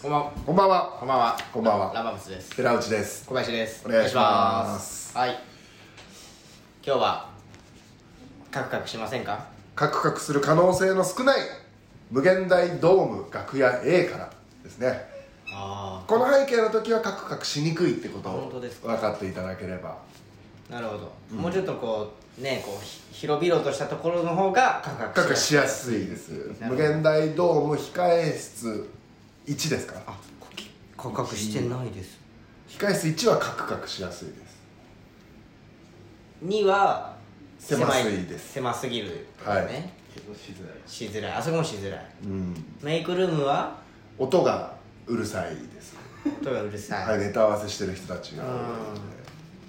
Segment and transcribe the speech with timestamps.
[0.00, 0.32] こんばんは。
[0.46, 1.36] こんばんはこんばんは。
[1.52, 2.54] こんばんはラバムスです。
[2.54, 3.84] 寺内です小林です。
[3.84, 5.30] お願いしますはい。
[6.86, 7.30] 今日は、
[8.52, 9.46] カクカクしませんか？
[9.74, 11.40] カクカクする可能性の少ない
[12.12, 14.30] 無限大ドーム楽屋 A から
[14.62, 15.04] ですね
[15.52, 18.52] あこの背景の時はカクカクしにくいってことを
[18.84, 19.98] 分かっていただければ
[20.70, 20.74] あ。
[20.74, 21.12] なるほど。
[21.36, 28.88] もうちょっとこう、ね、こう、ひ広々としたところの方が、カクカクしやすいです無限大ドーム控え室
[29.48, 29.94] 1ですか？
[30.06, 30.16] あ、
[30.96, 32.18] カクカクしてないです。
[32.68, 34.58] 控え室1はカクカクしやすいです
[36.44, 37.16] 2は、
[37.58, 39.26] 狭いです狭すぎる。
[39.44, 39.92] はいね。
[40.14, 41.32] けどしづらいしづらい。
[41.32, 42.06] あそこもしづらい。
[42.24, 43.76] うんメイクルームは、
[44.18, 44.74] 音が
[45.06, 45.96] うるさいです
[46.42, 47.06] 音がうるさい。
[47.08, 48.94] はいネタ合わせしてる人たちが多いの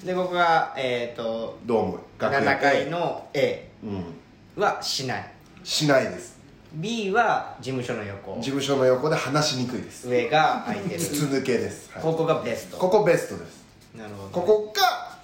[0.02, 5.32] でで、ここが、えっ、と、ドーム楽屋7階の A うんはしない。
[5.64, 6.39] しないです
[6.74, 8.36] B は事務所の横。
[8.36, 10.08] 事務所の横で話しにくいです。
[10.08, 11.00] 上が空いてる。
[11.00, 12.04] 筒抜けです、はい。
[12.04, 12.78] ここがベスト。
[12.78, 13.66] ここベストです。
[13.98, 15.18] なるほどここが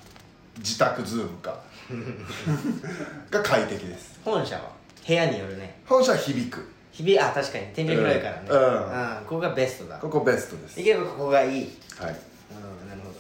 [0.58, 1.60] 自宅ズームか。
[3.30, 4.20] が快適です。
[4.26, 4.72] 本社は？
[5.08, 5.80] 部屋によるね。
[5.86, 6.68] 本社は響く。
[6.92, 7.68] 日々あ確かに。
[7.68, 8.48] 天井広いからね。
[8.50, 9.18] うん。
[9.18, 9.26] うん。
[9.26, 9.98] ここがベストだ。
[9.98, 10.78] ここベストです。
[10.78, 11.52] できればここがいい。
[11.52, 13.16] はい、うんなるほど。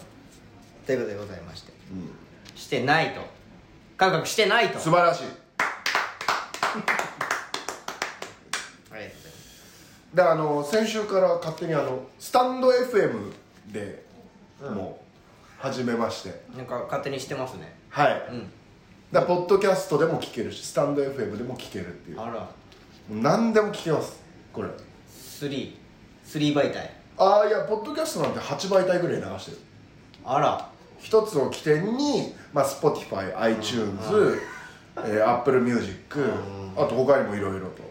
[0.88, 1.74] ということでございまして。
[1.92, 2.10] うん、
[2.60, 3.22] してないと。
[3.98, 4.80] 感覚してないと。
[4.80, 5.24] 素晴らしい
[8.96, 13.34] ありがとうございますであの先週から勝手にあのスタンド FM
[13.74, 14.06] で
[14.62, 17.76] もう始めまして、なんか勝手にしてますね。
[17.90, 18.50] はい、うん。
[19.12, 22.22] だからポッドキャストでも聞けるしスタンド FM でも聞けるっていう。
[22.22, 22.50] あら。
[23.10, 24.70] 何でも聞けますこれ。
[25.10, 25.74] 33
[26.30, 26.94] 媒体。
[27.18, 29.58] ああいやポッドキャストなんて8媒体ぐらい流してる。
[30.24, 30.70] あら。
[30.98, 34.40] 一つを起点に、まあ、Spotify、iTunes、
[34.98, 36.72] えー、Apple Music うん。
[36.78, 37.84] あと他にもいろいろと。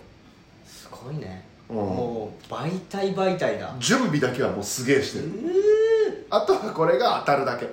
[0.64, 1.45] すごいね。
[1.48, 3.75] うんもう媒体媒体だ。
[3.79, 6.27] 準備だけはもうすげえしてる。
[6.31, 7.69] あとはこれが当たるだけ。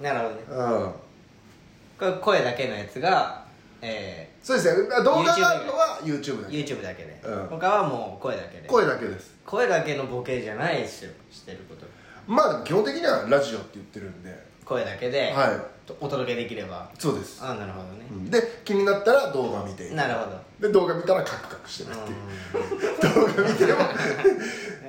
[0.00, 0.42] なるほどね。
[0.48, 0.92] うん。
[1.98, 3.44] これ声だけのやつが
[3.82, 4.88] えそうですね。
[5.04, 6.74] 動画があるのは YouTube だー、け。
[6.74, 7.46] YouTube だけで、うん。
[7.48, 8.68] 他はもう声だけで。
[8.68, 9.36] 声だけです。
[9.44, 11.12] 声だけのボケじゃないですよ。
[11.30, 11.86] してること。
[12.26, 14.48] まあ基本的にはラジオって言ってるんで。
[14.64, 16.90] 声だけで、はとお届けできれば。
[16.98, 18.30] そうです、ああなるほどね、うん。
[18.30, 19.90] で気になったら動画見て。
[19.90, 20.40] なるほど。
[20.60, 23.36] で動画見たらカクカクしてるっていう。
[23.36, 23.78] 動画見ても。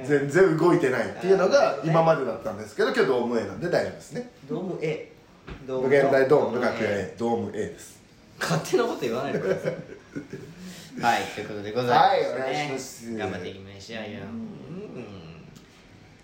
[0.06, 4.32] 全然動いてないっていうのが今までだったんですけど今日ドーム A なんで大丈夫ですね。
[4.50, 5.12] ドーム A
[5.68, 8.00] ド無限大ドームの楽屋 A A ドーム A です。
[8.40, 9.74] 勝手なこと言わないでください。
[11.02, 13.18] はいということでございます、ね、はいお願いします。
[13.18, 14.20] 頑張っていきましょうよ。
[14.22, 15.10] うん。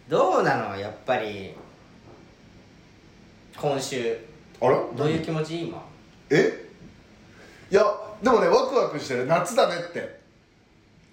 [0.10, 0.78] どうなの？
[0.78, 1.54] やっぱり
[3.58, 4.18] 今週
[4.62, 5.66] あらどういう気持ち？
[5.68, 5.84] 今。
[6.30, 6.66] え？
[7.72, 7.84] いや
[8.22, 9.26] でもねワクワクしてる。
[9.26, 10.20] 夏だねって。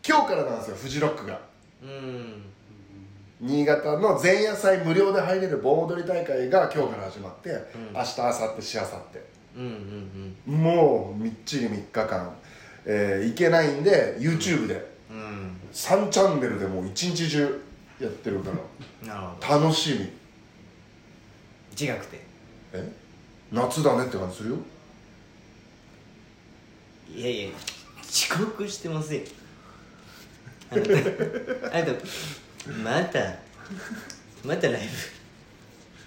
[0.07, 1.41] 今日からなんですよフジロックが。
[1.83, 2.45] うん。
[3.41, 7.53] 新潟の前夜祭無料で入れる盆踊り大会が今日から始まって、ん。
[7.93, 9.25] 明日明後日しあさって。
[9.57, 10.55] うんうんうん。
[10.63, 12.33] もうみっちり3日間、
[12.85, 14.93] えー、行けないんで YouTube で。
[15.11, 15.57] うん。
[15.73, 17.63] 3チャンネルでもう一日中
[18.01, 19.13] やってるから。
[19.15, 19.65] なるほど。
[19.67, 21.87] 楽しみ。
[21.87, 22.21] 違くて
[22.75, 22.93] え？
[23.53, 24.57] 夏だねって感じするよ。
[27.15, 27.51] いやいや
[28.01, 29.21] 遅刻してますよ
[30.71, 31.93] あなたあなた
[32.83, 33.39] また
[34.45, 34.89] またライブ。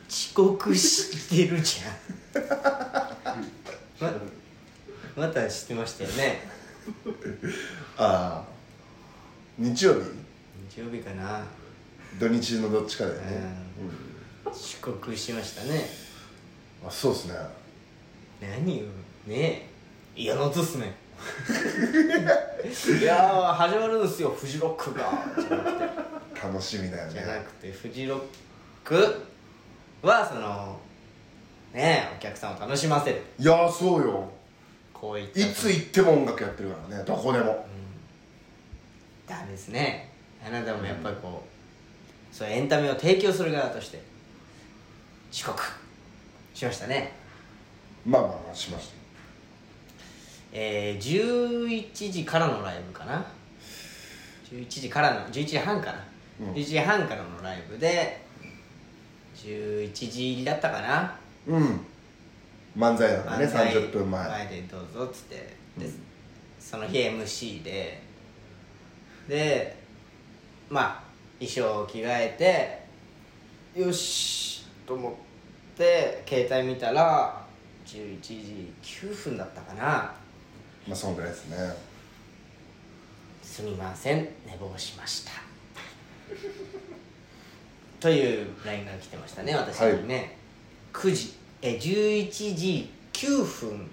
[0.10, 2.44] 遅刻してるじゃん。
[4.00, 4.14] ま
[5.16, 6.48] また知ってましたよね。
[7.98, 8.46] ああ。
[9.58, 10.00] 日曜日？
[10.70, 11.44] 日曜日かな。
[12.20, 13.44] 土日のどっちかだよね、
[14.46, 15.86] 遅刻しましたね
[16.88, 17.34] あそうですね。
[18.42, 18.84] 何よ
[19.26, 19.70] ねえ。
[20.16, 20.94] 嫌な音っすね。
[23.02, 25.12] いやー始まるんすよフジロックが。
[25.40, 28.22] じゃなくて楽しみだよじゃなねくてフジロッ
[28.84, 29.22] ク
[30.02, 30.78] はその
[31.74, 33.22] ねえお客さんを楽しませる。
[33.40, 34.30] いやそうよ。
[34.94, 37.66] こういったいつ行っても音楽やってるからねどこでも。
[39.28, 40.12] だですね。
[40.46, 44.00] あなたもやっぱりこう、そうエンタメを提供する側として
[45.32, 45.64] 遅刻
[46.56, 47.12] しましたね。
[48.06, 48.94] まあまあまあしました。
[50.54, 53.26] えー、11時からのライブかな。
[54.50, 56.06] 11時からの11時半かな、
[56.40, 56.54] うん。
[56.54, 58.22] 11時半からのライブで
[59.36, 61.14] 11時入りだったかな。
[61.46, 61.82] うん。
[62.78, 64.30] 漫才なんでね漫才30分前。
[64.30, 65.36] 前でどうぞっつって。
[65.78, 65.90] で、
[66.58, 68.02] その日 MC で。
[69.28, 69.76] で
[70.70, 71.04] まあ
[71.40, 72.86] 衣装を着替え
[73.76, 75.14] てよしと思っ
[75.76, 77.46] て携帯見たら
[77.86, 79.84] 11時9分だったかな。
[80.88, 81.58] まあそんぐらいですね。
[83.42, 84.28] すみません。
[84.46, 85.32] 寝坊しました。
[88.00, 90.38] という LINE が来てましたね私にね、
[90.94, 91.34] 9時。
[91.62, 93.90] え11時9分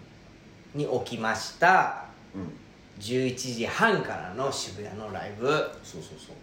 [0.75, 2.07] に起きました。
[2.35, 2.53] うん。
[3.01, 5.49] 11時半からの渋谷のライブ。
[5.83, 6.37] そうそうそう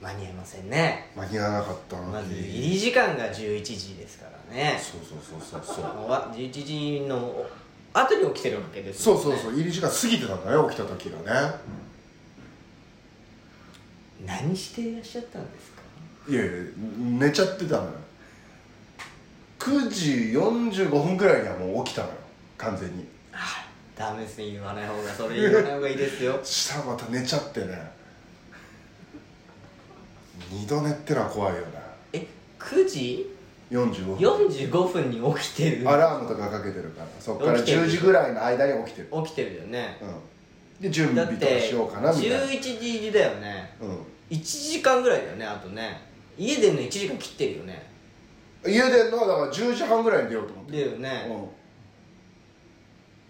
[0.00, 1.10] 間に合いませんね。
[1.14, 4.80] 間に合わなかったまず入り時間が11時ですからね。
[4.80, 6.10] そうそうそうそうそう。
[6.10, 7.44] わ11時の
[7.92, 9.22] 後に起きてるわけですよね。
[9.22, 9.52] そうそうそう。
[9.54, 11.54] 入り時間過ぎてたんだよ起きた時がね。
[14.26, 15.82] 何していらっしゃったんですか？
[16.28, 16.52] いやいや
[17.18, 17.90] 寝ちゃってたのよ。
[19.58, 22.14] 9時45分くらいにはもう起きたのよ
[22.56, 23.06] 完全に。
[23.32, 23.66] あ
[23.96, 24.52] ダメですね。
[24.52, 26.40] 言わない方がそれ言わない方がいいですよ。
[26.42, 27.99] したらまた寝ちゃってね
[30.50, 31.66] 二度寝ってのは怖いよね。
[32.12, 32.26] え
[32.58, 33.36] 9時
[33.70, 34.16] ？45分。
[34.16, 35.88] 45分に起きてる。
[35.88, 37.08] アラームとかかけてるから。
[37.18, 39.08] そっから起きてる10時ぐらいの間に起きてる。
[39.24, 39.98] 起きてるよね。
[40.00, 40.82] うん。
[40.82, 42.36] で準備とかだってしようかなみたいな。
[42.38, 43.70] 11時だよね。
[43.80, 43.84] う
[44.34, 46.00] 1時間ぐらいだよねあとね。
[46.38, 47.86] 家出んの1時間切ってるよね。
[48.66, 51.26] ん家出んのはだから10時半ぐらいに出ようと思ってだよね、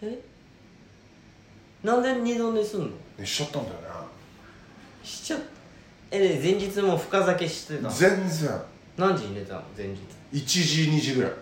[0.03, 0.09] うん。
[0.09, 0.19] え？
[1.83, 2.89] なんで二度寝すんの？
[3.19, 3.87] 寝しちゃったんだよね。
[5.03, 5.37] しちゃ
[6.11, 7.91] えで前日も深酒してたの？
[7.91, 8.51] 全然。
[8.97, 10.01] 何時に寝たの前日
[10.33, 11.33] ？1時2時ぐらい。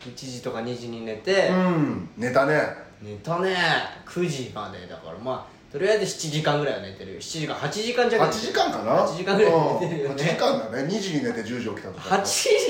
[0.00, 2.08] 1時とか2時に寝て、うん。
[2.16, 2.60] 寝たね。
[3.00, 3.56] 寝たね。
[4.06, 5.18] 9時までだから。
[5.18, 7.20] まあとりあえず7時間ぐらいは寝てるよ。
[7.20, 8.24] 7時間8時間弱。
[8.24, 10.22] 8時間かな？8時間ぐらい寝てるようんね。
[10.22, 10.88] 8時間だね。
[10.94, 12.16] 2時に寝て10時起きたとか。
[12.16, 12.24] 8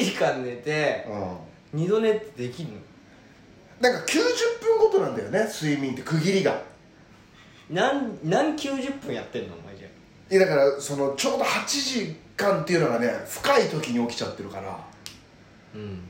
[0.05, 1.81] 時間寝てうん。
[1.81, 2.77] 二度寝ってできるの？
[3.81, 6.03] なんか90分ごとなんだよね睡眠って。
[6.03, 6.63] 区切りが。
[7.69, 9.57] 何何90分やってんの？
[10.31, 14.79] いやだからそのちょうど8時間っていうのがね深い時に起きちゃってるから。
[15.75, 16.01] うん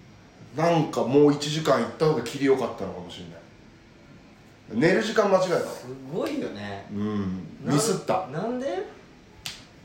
[0.56, 4.88] なんかもう1時間行った方が切りよかったのかもしれない。
[4.88, 6.86] 寝る時間間違えたすごいよね。
[6.92, 7.44] うん。
[7.64, 8.28] なミスった。
[8.28, 8.86] なんで？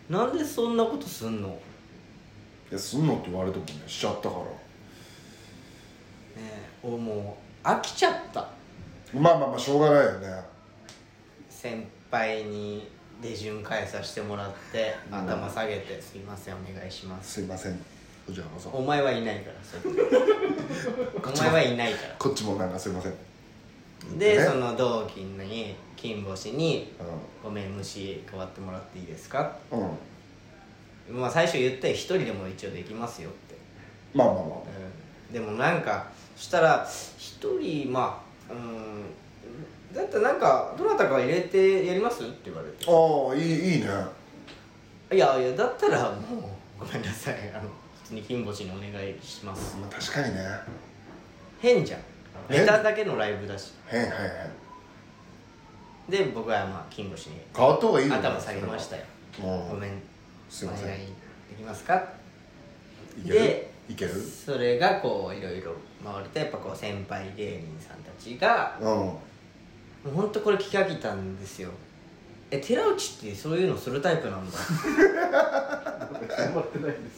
[0.07, 1.47] なんでそんなことすんの？
[1.47, 1.59] ね
[2.69, 4.43] いやすんのって言われてもねしちゃったから。
[6.37, 8.47] えおもう飽きちゃった。
[9.11, 10.27] まあまあまあしょうがないよね。
[11.49, 12.87] 先輩に
[13.21, 17.33] 手順変えさせてもらって頭下げて「すいませんお願いします。
[17.33, 17.73] すいません。
[18.25, 19.93] こちらこ」そお前はいないからそれ。
[21.21, 22.15] お前はいないから。
[22.17, 23.13] こっちもなんかすいません。
[24.17, 24.45] で、ね。
[24.45, 27.03] その同期に金星にう
[27.43, 29.57] 「ごめん虫変わってもらっていいですか?
[29.71, 29.75] ん、
[31.11, 33.55] うん、」まあ最初言って一人でも一応できますよって、
[34.13, 36.07] まあまあまうん、でもなんか
[36.37, 36.87] そしたら
[37.17, 39.03] 一人まあうん
[39.93, 42.23] だってなんかどなたか入れてやります？
[42.23, 42.85] って言われて。
[42.87, 43.41] あああいい
[43.77, 43.87] いいね。
[45.11, 46.43] いやいやだったらもう
[46.79, 47.35] ごめんなさい。
[47.53, 47.63] あの
[48.03, 49.75] 普通に金星にお願いします。
[49.77, 50.41] まあ確かにね。
[51.59, 52.01] 変じゃん。
[52.47, 52.61] 変？
[52.61, 53.73] ネタだけのライブだし。
[53.87, 54.19] 変変変。
[56.25, 58.19] で僕はまあ金星に変わった方がいいよね。
[58.19, 59.03] 頭下げましたよ。
[59.43, 59.91] うんごめん
[60.49, 60.85] すいません。
[60.85, 61.05] お願いで
[61.57, 61.95] きますか？
[63.19, 63.39] いける？
[63.39, 64.11] でいける？
[64.13, 69.13] それがこういろいろ回るとやっぱこう先輩芸人さんたちがうん
[70.03, 71.69] もうほんとこれ聞き飽きたんですよ。
[72.51, 74.57] え寺内ってそういうのするタイプなんだ。
[74.57, 77.09] 頑張ってないんで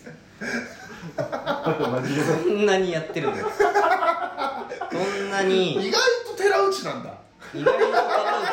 [2.63, 3.47] んなにやってるんだよ。
[3.49, 5.87] こんなに。
[5.87, 7.13] 意外と寺内なんだ。
[7.53, 7.99] 意外と寺内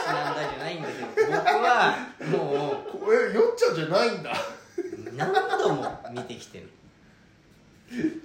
[0.06, 1.06] なんだじゃないんですよ。
[1.16, 1.96] 僕は
[2.30, 4.32] もこえよっちゃんじゃないんだ。
[4.32, 4.34] う
[5.16, 6.70] 何度も見てきてる。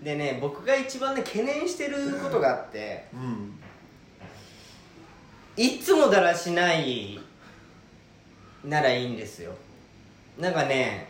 [0.04, 3.08] でね僕が一番ね懸念してることがあって。
[3.14, 3.60] うん
[5.56, 7.20] いつもだらしない
[8.64, 9.54] ならいいんですよ。
[10.40, 11.08] なんかね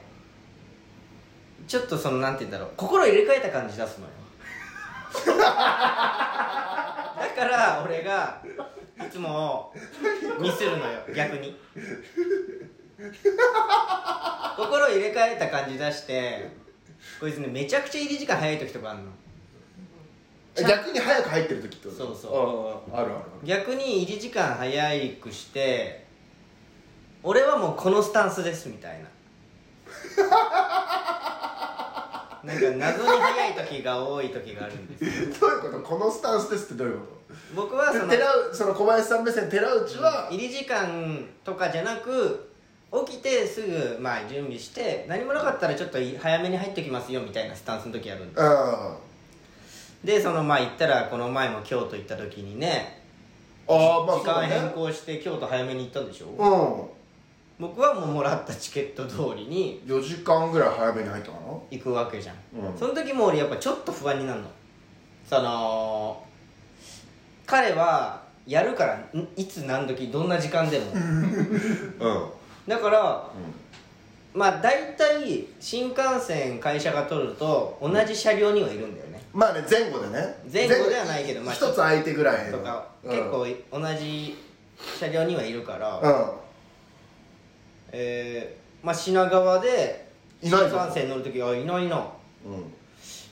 [1.67, 2.71] ちょっとそのなんて言うんだろう。
[2.75, 4.11] 心入れ替えた感じ出すのよ。
[5.37, 5.43] だ
[7.35, 8.41] から俺が
[8.99, 9.73] いつも
[10.39, 10.99] ミスるのよ。
[11.15, 11.57] 逆に。
[14.57, 16.51] 心入れ替えた感じ出して
[17.19, 19.05] こいつねめちゃくちゃ入り時間早い時とかあるの。
[20.55, 21.97] 逆に早く入ってる時ってこと？
[21.97, 22.95] そうそう。
[22.95, 26.05] ああるある逆に入り時間早くして
[27.23, 29.09] 俺はもうこのスタンスですみたいな。
[32.43, 35.33] なんか謎に早い時が多い時があるんですよ。
[35.39, 35.79] どういうこと？
[35.79, 37.05] このスタンスですってどういうこ
[37.55, 40.27] 僕はそのと寺内その小林さん目線寺内は？
[40.29, 42.49] 入り時間とかじゃなく
[43.07, 48.95] 起きてすぐまあ準備して何もなかったらちょっと早めに入ってきますよみたいなスタンスの時あるんですうん
[50.03, 53.01] でそのまあ行ったらこの前も京都行った時にね
[53.67, 56.27] ああまあ時間変更して京都早めに行ったんでしょ？
[56.27, 57.03] う
[57.59, 62.77] 僕はもうもらったチケット通りにん4時間ぐらい早めに入ったかな行くわけじゃん、うん。
[62.77, 64.47] その時も俺やっぱちょっと不安になるの。
[65.29, 66.21] その
[67.45, 70.91] 彼はやるからんいつ何時どんな時間でも。
[70.91, 72.29] うん。
[72.67, 73.29] だから
[74.33, 80.35] まあ大体新幹線会社が取ると同じ車両にはいるんだよね、まあね前後でね。
[80.51, 82.59] 前後ではないけどまあ一つ相手ぐらいの。
[82.59, 83.11] とか、うん。
[83.11, 83.29] 結
[83.71, 84.37] 構同じ
[84.99, 86.31] 車両にはいるから、うん。
[87.91, 90.09] えーまあ、品川で
[90.41, 91.97] 新幹線乗る時はいないな。
[92.45, 92.73] うん。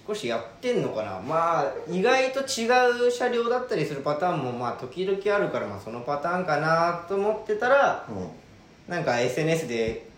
[0.08, 1.20] 少しやってんのかな。
[1.20, 2.65] まあ意外と違
[3.08, 8.91] う車両だったりするパターンもまあ時々あるからまあそのパターンかなと思ってたらうん。
[8.91, 10.10] なんか SNS で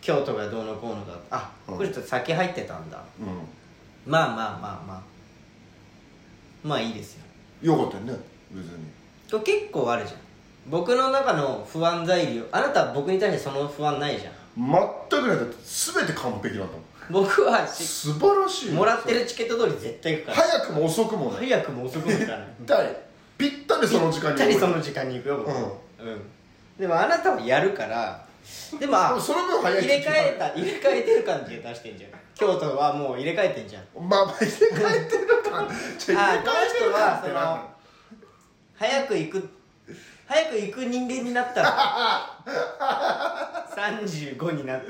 [0.00, 1.14] 京都がどうのこうのだ。
[1.30, 1.76] あうん。
[1.78, 3.02] これちょっと先入ってたんだ。
[3.20, 3.24] う
[4.06, 5.02] まあまあまあまあ。
[6.62, 7.24] まあいいですよ。
[7.62, 8.12] んよかったよね
[8.52, 8.70] 別に。
[9.30, 10.20] これ結構あるじゃん。
[10.68, 14.32] 僕の中の不安材料あなたは僕に対してその不安ないじゃん。
[14.56, 15.36] 全くない。
[15.36, 16.82] だって全て完璧だったもん。
[17.10, 18.74] 僕はし素晴らしいよ。
[18.74, 20.36] もらってるチケット通り絶対行くから。
[20.38, 21.48] 早くも遅くもない。
[21.48, 22.18] 早くも遅くもない。
[22.18, 22.24] ぴ
[22.62, 22.88] ったり
[23.36, 24.38] ぴったりその時間に。
[24.38, 25.52] ぴったりその時間に行くよ僕う。
[25.52, 25.56] ん。
[25.56, 26.20] うん。
[26.78, 28.26] でもあなたはやるから
[28.78, 33.84] でもあでもその分早い入れ替えた入れ替えてる感じで出してんじゃん京都はもう入れ替えてんじゃん。
[34.08, 35.68] まあまあ入れ替えてるか。
[35.98, 37.74] じゃああ入れ替えてるかって
[38.76, 39.48] 早く行く
[40.26, 42.40] 早く行く人間になったら
[43.76, 44.86] 35 になって。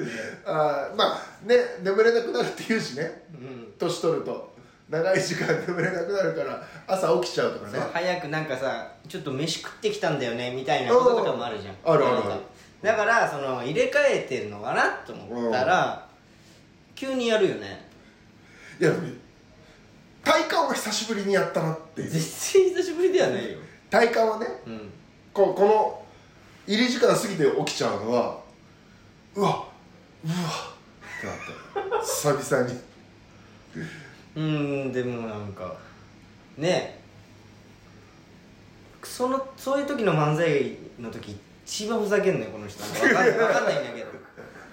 [0.47, 3.25] あーまあね眠れなくなるって言うしね。
[3.35, 3.75] うん。
[3.79, 4.55] 年取ると。
[4.89, 7.81] 長い時間眠れなくなるから朝起きちゃうとかね。
[7.93, 11.75] 早くなんかさちょっと飯食ってきたんだよねみたいなこととかもあるじゃん。
[11.85, 12.41] あるあるある。
[12.83, 16.07] だからその入れ替えてるのかなと思ったら
[16.95, 17.89] 急にやるよね。
[18.81, 18.93] いや
[20.25, 23.59] 体感は久しぶりにやったなって全然久しぶりではないよ。
[23.91, 24.91] 体感はねうん。
[25.33, 26.03] ここの
[26.67, 28.41] 入り時間過ぎて起きちゃうのは
[29.35, 29.65] うわ
[30.25, 31.37] うわってなっ
[32.01, 32.81] た久々に。
[34.37, 35.77] うーんでもなんか
[36.57, 37.03] ね。
[39.03, 42.83] そのそういう時の漫才の時一番ふざけんのよこの人。
[42.83, 44.07] 分かんないんだけど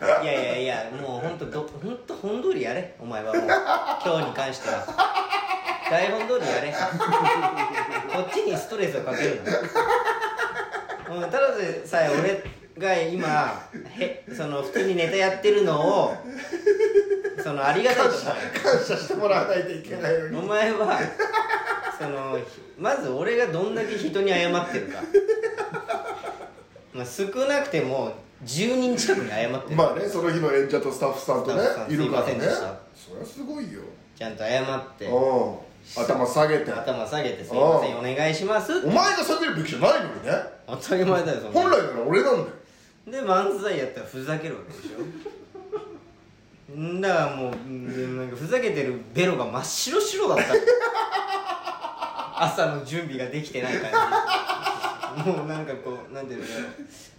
[0.02, 3.44] いやいやいやもう本当ど本当本通りやれお前はもう。
[3.44, 4.84] 今日に関しては。
[5.92, 6.72] 台本通りやれ。
[6.72, 6.78] こ
[8.28, 12.44] っちにストレスをかけるのうんただでさえ俺
[12.78, 13.62] が今
[14.00, 16.16] へその普通にネタやってるのを
[17.44, 18.34] そのありがたいと思感
[18.84, 20.38] 謝してもらわないといけないのに。
[20.38, 21.00] お前は
[22.00, 22.44] そのひ
[22.80, 25.04] まず俺がどんだけ人に謝ってるか。
[26.94, 28.14] まあ少なくても
[28.46, 32.34] 10人近くに謝ってる、まあねその日の演者とスタッフさんとねいるからね。
[32.96, 33.82] そりゃすごいよ。
[34.16, 35.06] ちゃんと謝って。
[35.06, 35.56] うん。
[35.96, 36.72] 頭下げて。
[36.72, 40.32] 頭下げて「すいませんお願いします」お前が下げるべきじゃないのにね。
[40.68, 42.48] 当たり前だよ本来なら俺なんだよ。
[43.08, 46.76] で漫才やったらふざけるわけでしょ。
[46.76, 50.54] んだからもうなんかふざけてるベロが真っ白白だった。
[50.54, 50.60] の
[52.44, 53.98] 朝の準備ができてない感じ
[55.18, 56.46] もうなんかこうなんていうの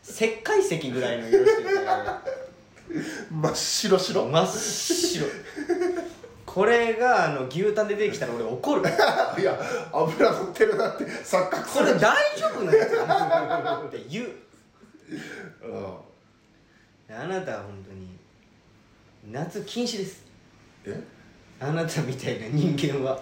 [0.02, 2.22] 石灰石ぐらいの色してるから
[3.30, 4.26] 真っ白白。
[4.26, 5.26] 真っ白
[6.44, 8.82] これがあの牛タンで出てきたら俺怒る
[9.40, 9.58] いや
[9.92, 11.86] 油乗ってるなって錯覚する。
[11.86, 14.30] これ大丈夫なやつって言う。
[15.64, 17.16] うん。
[17.16, 18.18] あなたは本当に
[19.30, 20.24] 夏禁止です。
[20.84, 21.02] え？
[21.60, 23.18] あなたみたいな人間は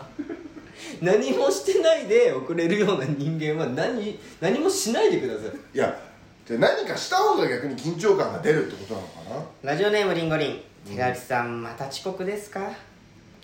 [1.02, 5.76] 何もしてないで遅れるような人間は何何もしないでください。
[5.76, 5.98] いや
[6.46, 9.70] じゃあ何かした方が逆に緊張感が出るってことなのかな？
[9.72, 12.60] ラジオネームりんごりん手垣さんまた遅刻ですか？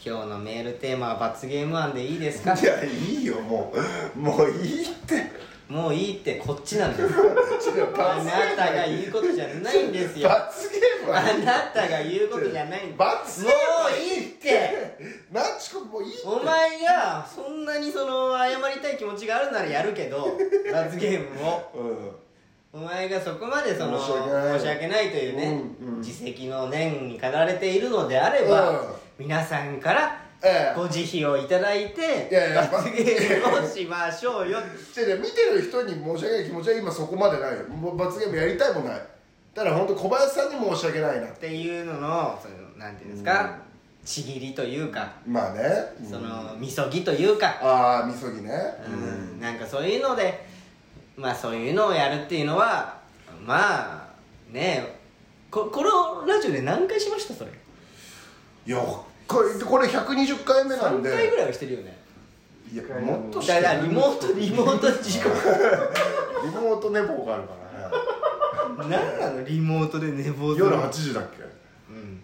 [0.04, 2.54] 今日のメールテーマは罰ゲーム案でいいですか？
[2.54, 3.72] いやいいよも
[4.14, 4.18] う。
[4.18, 5.30] もういいって
[5.68, 7.12] もういいってこっちなんです。
[7.98, 10.28] あなたが言うことじゃないんですよ。
[10.28, 14.96] 罰ゲームはあなたが言うことじゃないん罰ゲもームはいいって。
[15.32, 20.38] 何ちこもういいお前がそんなにその謝りたい気持ちがあるならやるけど
[20.72, 21.70] 罰ゲームを。
[21.74, 22.82] うん。
[22.82, 24.58] お前がそこまでその申し訳ない。
[24.60, 25.98] 申し訳ないというね、うんうん。
[25.98, 28.78] 自責の念に駆られているのであれば、うん。
[29.18, 30.74] 皆さんからええ。
[30.76, 34.58] ご慈悲をいただいていやいや罰ゲームをしましょうよ。
[34.58, 37.64] 違う見てる人に申し訳ない気持ちは今そこまでないよ。
[37.68, 39.02] もう罰ゲームやりたいもない。
[39.54, 41.26] ただ本当小林さんに申し訳ないな。
[41.26, 43.58] っていうののそのなんていうんですか、
[44.04, 45.62] ちぎりというかまあね。
[46.00, 46.10] うん。
[46.10, 48.50] そのみそぎというか、ああみそぎね。
[48.86, 49.40] うん。
[49.40, 50.46] なんかそういうので
[51.16, 52.98] まあそういうのをやるっていうのは
[53.46, 54.08] まあ
[54.52, 54.96] ね
[55.50, 57.50] ここのラジオで何回しましたそれ？
[58.66, 58.78] いや
[59.26, 61.96] これこれ120回目なん3で回ぐらいはしてるよね。
[62.72, 65.34] いやもっとしてだからリモートリモート時刻
[66.44, 67.54] リモート寝坊があるか
[68.78, 68.96] らね。
[68.96, 69.44] 何なの？
[69.44, 71.42] リモートで寝坊する夜8時だっけ？
[71.90, 72.22] うん。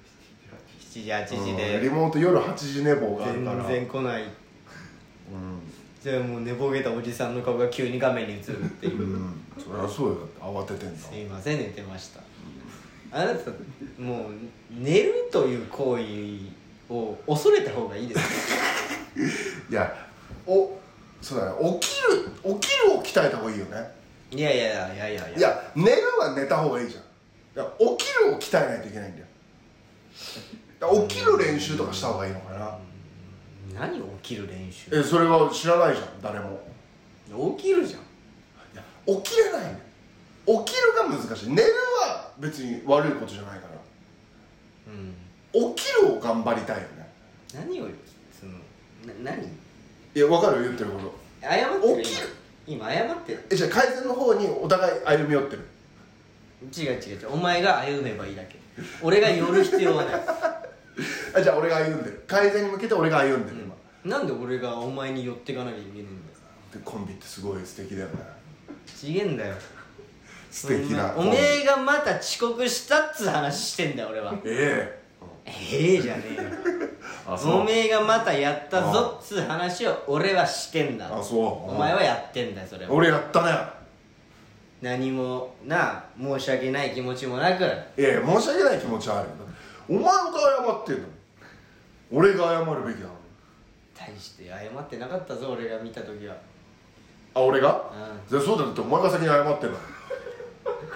[0.80, 3.64] 7時8時うんリでモート夜8時寝坊があるから。
[3.64, 4.22] 全然来ない。
[4.22, 4.28] うん。
[6.02, 9.00] じゃあもう寝ぼけたおじさんの顔が急に画面に映るっていう。
[9.00, 9.40] うん。
[9.56, 10.14] そりゃそうよ。
[10.16, 10.98] だって慌ててんだ。
[10.98, 12.20] すいません寝てました。
[13.12, 13.50] あなた
[13.98, 14.32] もう
[14.70, 16.02] 寝るという行為
[16.92, 18.20] を恐れた方がいいです。
[19.70, 19.94] いや
[20.46, 20.78] お
[21.20, 21.78] そうだね。
[21.80, 23.90] 起きる起きるを鍛えた方がいいよね。
[24.30, 25.38] いやいやいやいやいや。
[25.38, 27.02] いや寝るは寝た方がいいじゃん。
[27.02, 29.26] いや起きるを鍛えないといけないんだよ。
[30.80, 32.78] だから起きる練習とかした方がいいのかな。
[33.74, 34.90] 何起きる練習？
[34.92, 36.20] えそれは知らないじゃん。
[36.22, 36.60] 誰も。
[37.56, 38.00] 起きるじゃん。
[38.00, 38.04] い
[38.74, 39.76] や起きれないんだよ。
[40.64, 41.48] 起きるが難しい。
[41.50, 43.72] 寝るは別に悪いことじゃないから。
[44.88, 45.14] うん
[45.52, 47.08] 起きるを頑張りたいよね。
[47.54, 47.86] 何を
[48.38, 48.52] その
[49.22, 49.42] な何？
[50.14, 51.14] いや分かる言ってること。
[51.42, 52.28] 謝ってる起きる。
[52.66, 53.46] 今今謝ってる。
[53.50, 55.66] えじゃあ改善の方にお互い歩み寄ってる。
[56.76, 57.32] 違う違う違う。
[57.32, 58.56] お前が歩めばいいだけ。
[59.02, 60.14] 俺が寄る必要はない。
[61.34, 62.24] あじゃあ俺が歩んでる。
[62.26, 63.56] 改善に向けて俺が歩んでる
[64.04, 66.08] 今、なんで俺がお前に寄っていかなきゃいけねえんだよ。
[66.72, 68.14] でコンビってすごい素敵だよね。
[68.86, 69.54] ちげえんだよ。
[70.50, 74.34] 素敵なおめえがまた遅刻したっつう話してんだよ俺は。
[74.44, 75.01] ええ
[75.46, 76.42] えじゃねえよ。
[77.54, 81.06] おめえがまたやったぞっつう話を俺はしてんだ。
[81.06, 81.70] あそう。
[81.70, 82.92] お前はやってんだよそれは。
[82.92, 83.52] 俺やったね。
[84.80, 87.62] 何もな申し訳ない気持ちもなく。
[87.96, 89.34] いやいや申し訳ない気持ちはあるよ
[89.88, 91.08] お前が謝ってんの？
[92.12, 93.12] 俺が謝るべきなの？
[93.12, 93.16] に
[93.96, 96.34] 大して謝ってなかったぞ俺が見た時は。
[97.34, 97.70] あ俺が？
[97.70, 99.78] うじゃあそうだってお前が先に謝ってんの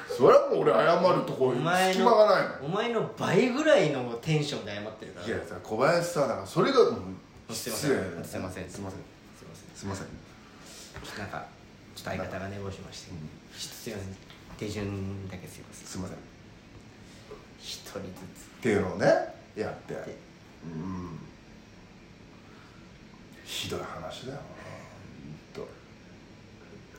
[0.09, 5.27] それはもう俺謝るとこ隙間がないのお前の倍ぐらいのテンションで謝ってるから。
[5.27, 6.99] のいやさ小林さんだからそれがも
[7.49, 8.69] うすいません失礼すいません。
[8.69, 9.01] すいません。
[9.75, 10.07] すいません。
[11.19, 11.47] なんか
[11.95, 13.19] ちょっと相方が寝坊しまして、ちょっ
[13.69, 14.17] とすいません。
[14.59, 15.87] 手順だけすいません。
[15.87, 16.17] すいません。
[16.17, 16.21] っ
[17.61, 18.07] 一人ず
[18.63, 19.07] ていうのをね
[19.57, 19.95] やって。
[19.95, 20.19] で。
[20.65, 21.19] うん。
[23.45, 24.39] ひどい話だよ
[25.55, 25.69] ほんと。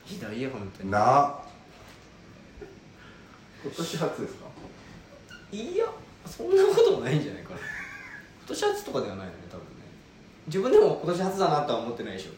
[0.06, 0.90] つひどいよ本当に。
[0.90, 0.98] な。
[1.00, 1.47] あ
[3.64, 4.46] 今年初ですか？
[5.50, 5.86] いや
[6.26, 7.56] そんなこともないんじゃないかな。
[7.56, 9.68] 今年初とかではないよね多分ね。
[10.46, 12.32] 自分でも今年初だなとは思ってないでしょ。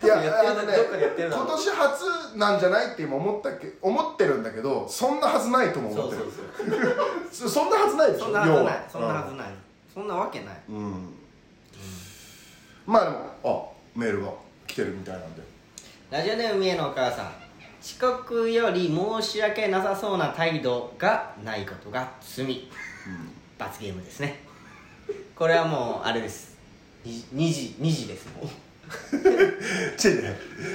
[0.00, 6.32] 多分やってるあのねどっかでやってるだろ今年初なんじゃないって今思ったけ思ってるんだけどそんなはずないとも思ってそうる
[7.32, 8.84] そうそそんなはずないでしょそんなはずない。
[8.92, 9.46] そんなはずない。
[9.92, 10.56] そんなわけない。
[10.68, 11.14] うん、うん。
[12.86, 14.32] まあでもあメールが
[14.66, 15.42] 来てるみたいなんで。
[16.10, 17.32] ラジオネーム三重のお母さん
[17.80, 22.68] 遅刻より申し訳なさそうな態度がないことが罪。
[23.58, 24.40] 罰ゲームですね。
[25.34, 26.56] これはもうあれです。
[27.04, 28.48] 2時2時ですも う。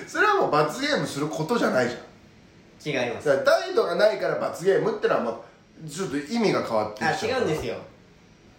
[0.07, 3.05] それはもう罰ゲームすることじゃないじゃん。
[3.05, 3.43] 違います。
[3.43, 5.43] 態度がないから罰ゲームってのはも
[5.85, 7.75] うちょっと意味が変わってあきちゃ違うんですよ。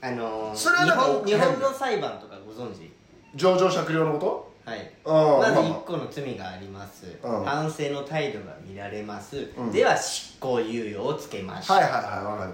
[0.00, 2.92] あのー、それは日本日本の裁判とかご存知？
[3.35, 4.90] 情状酌量のこはい。
[5.05, 7.44] まずまあ1個の罪があります、うん。
[7.44, 9.72] 反省の態度が見られます、うん。
[9.72, 12.53] では執行猶予をつけました、とはいはいはいわかる。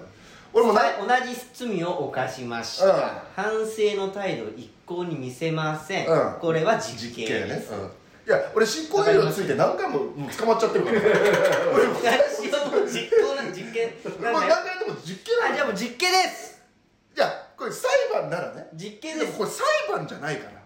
[0.53, 0.81] 俺も同
[1.25, 2.92] じ罪を犯しました、うん。
[3.37, 6.40] 反省の態度を一向に見せません、うん。
[6.40, 7.79] これは実刑です、うん。
[7.79, 7.83] い
[8.29, 10.01] や俺執行猶予ついて何回も
[10.37, 11.01] 捕まっちゃってるから。
[11.73, 11.94] 俺も。
[12.90, 14.35] 実行な実刑なんだよ。
[14.35, 16.61] まあ何回でも実刑なあのじゃあもう実刑です。
[17.16, 18.68] いやこれ裁判ならね。
[18.75, 19.38] 実刑です。
[19.38, 20.60] これ裁判じゃないから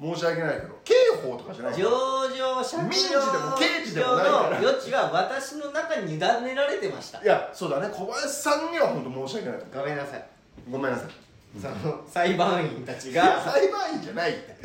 [0.00, 2.24] 申し訳ないけど刑法とかじゃない上から。
[2.54, 4.58] 場借民事でも刑事でもないのから。
[4.58, 6.20] 余地は私の中に委ね
[6.54, 7.22] られてました。
[7.22, 7.88] いやそうだね。
[7.92, 9.58] 小林さんには本当申し訳ない。
[9.72, 10.24] ごめんなさい。
[10.70, 11.10] ごめんなさい。
[11.60, 13.40] その裁判員たちが。
[13.42, 14.56] 裁判員じゃないって。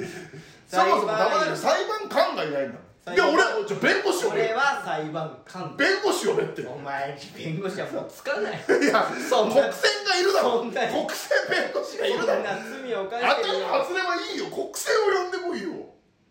[0.68, 4.42] そもそも黙れる裁判官がいないんだもんいや俺じゃあ弁護士呼べ。
[4.42, 5.76] 俺は裁判官。
[5.78, 6.62] 弁護士呼べって。
[6.62, 8.54] いお前弁護士はもうつかない。
[8.54, 10.50] やそんな国選がいるだろ。
[10.60, 12.36] そんな国選弁護士がいるだろ。
[12.36, 14.46] そんな罪を犯あしてるた外れはいいよ。
[14.46, 15.70] 国選を呼んでもいいよ。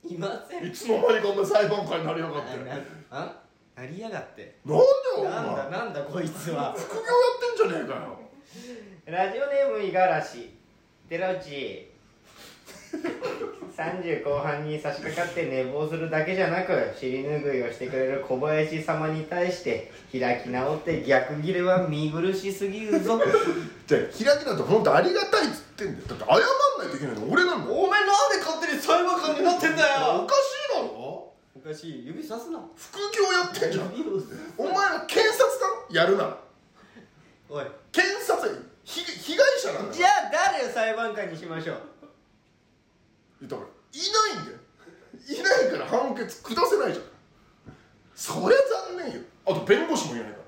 [0.05, 0.67] いません。
[0.67, 2.57] いつの間にかお前裁判官になりやがって。
[2.59, 3.43] ななあ
[3.77, 4.59] なりやがって。
[4.67, 4.69] お
[5.19, 5.31] 前？
[5.31, 6.75] なんだなんだこいつは。
[6.77, 8.19] 副業やってんじゃねえかよ。
[9.07, 10.55] ラジオネーム五十嵐。
[11.09, 11.91] 寺内
[13.77, 23.21] 30後半に差し掛かって寝坊するだけじゃなく尻拭いをしてくれる小林様に対して開き直って逆ギレは見苦しすぎるぞ。
[23.87, 26.01] じゃあ開きなんて本当ありがたいっつってんだ。
[26.03, 27.33] よだって謝んないといけないの。
[27.33, 27.71] 俺なんだ。
[27.71, 29.85] よお前なんで勝手に裁判官になってんだ
[30.19, 30.39] おかし
[30.73, 31.35] いだろ。
[31.55, 32.07] おかしい。
[32.07, 32.59] 指さすな。
[32.75, 33.97] 副業やってんじゃん。
[33.97, 34.21] 指を
[34.59, 36.25] お前は検察だろやるな。
[36.25, 36.37] ら
[37.49, 37.65] おい。
[37.93, 38.51] 検察
[38.83, 39.95] ひ被害者なんだ。
[39.95, 41.98] じゃあ誰を裁判官にしましょう？
[43.43, 44.59] だからいないんだよ。
[45.29, 47.05] いないから判決下せないじゃん。
[48.15, 48.59] そりゃ
[48.97, 49.21] 残念よ。
[49.47, 50.39] あと弁護士もいないか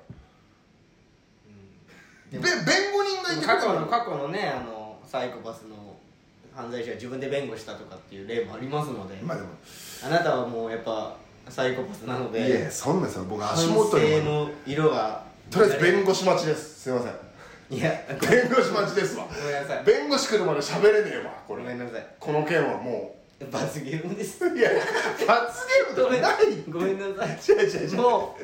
[2.33, 5.97] ら、べ弁護人がいてくれ過去のる過去のねあのサイコパスの
[6.55, 9.49] 犯罪者が自分で弁護したとかっていう例もありますので、まあでも。
[10.05, 11.15] あなたはもうやっぱ
[11.47, 12.39] サイコパスなので。
[12.39, 14.09] いやいやそんなさ僕反足元に。
[14.09, 15.23] 省の色が。
[15.49, 16.81] とりあえず弁護士待ちです。
[16.81, 17.30] すいません
[17.71, 19.25] いや弁護士待ちですわ。
[19.25, 19.85] ごめんなさい。
[19.85, 21.63] 弁護士来るまで喋れねえわこれ。
[21.63, 22.05] ごめんなさい。
[22.19, 23.15] この件はも
[23.49, 24.43] 罰ゲームです。
[24.43, 24.69] ういや
[25.25, 27.55] 罰ゲームとかないごめんなさい。
[27.55, 27.95] 違う違う違う。
[27.95, 28.35] もうも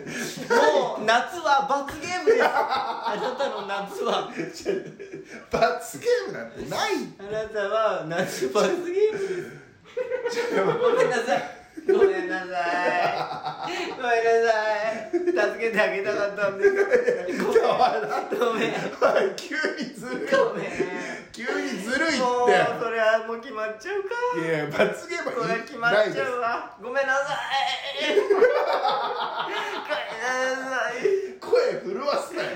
[1.02, 2.44] う夏は罰ゲームです。
[2.46, 4.32] あなたの夏は。
[5.52, 9.68] 罰ゲームなんてないあなたは夏罰ゲームです。
[10.56, 13.70] ごめんなさいごめんなさい。
[13.96, 14.58] ごめんなさ
[15.14, 15.54] い。
[15.54, 16.72] 助けてあげたかったんです
[17.44, 17.62] ごめん
[18.40, 19.36] ごめんおい。
[19.36, 20.30] 急にずるい。
[20.32, 20.66] ごめん
[21.32, 22.10] 急にずるい。
[22.10, 22.48] ってもう
[22.82, 24.10] それはもう決まっちゃうか
[24.42, 24.48] い。
[24.50, 28.18] や罰ゲームこれ決まっちゃうわごめんなさい。
[28.34, 28.58] ごめんな
[30.66, 30.98] さい。
[31.40, 32.50] 声震わすなよ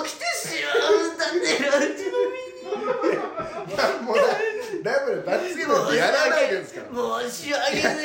[0.03, 2.50] 起きてしまうんだってラウチの身にな
[4.03, 4.15] もう
[4.83, 6.87] ライブで罰ゲームなんてやらないですから。
[7.29, 7.95] 申し訳ない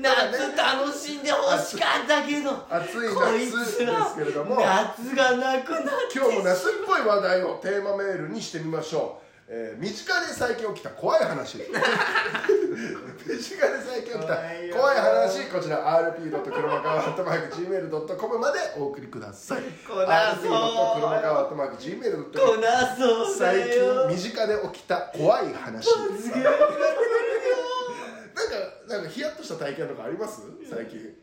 [0.00, 3.84] 夏楽しんでほしかったけど暑い夏ですけ
[4.24, 11.58] れども夏がなくなって今日も夏っぽい話題をテーマメールにしてみましょう、えー身近で最近起きた怖い話。
[11.58, 11.78] 身近で
[13.80, 14.36] 最近起きた
[14.76, 15.44] 怖い話。
[15.50, 16.42] こちら rp.
[16.42, 19.62] 黒川 .gmail.com までお送りください。
[19.62, 19.68] rp.
[19.86, 25.88] 黒川 .gmail.com こなそう最近身近で起きた怖い話。
[25.88, 26.60] すげえなんか
[28.88, 30.42] なんかヒヤッとした体験とかあります？
[30.68, 31.14] 最近。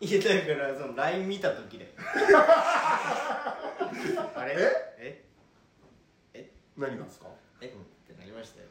[0.00, 1.94] いやだからその LINE 見た時で
[4.34, 4.56] あれ？
[4.98, 5.24] え？
[6.34, 6.50] え？
[6.76, 7.26] 何がですか？
[7.62, 8.66] えってなりましたよ。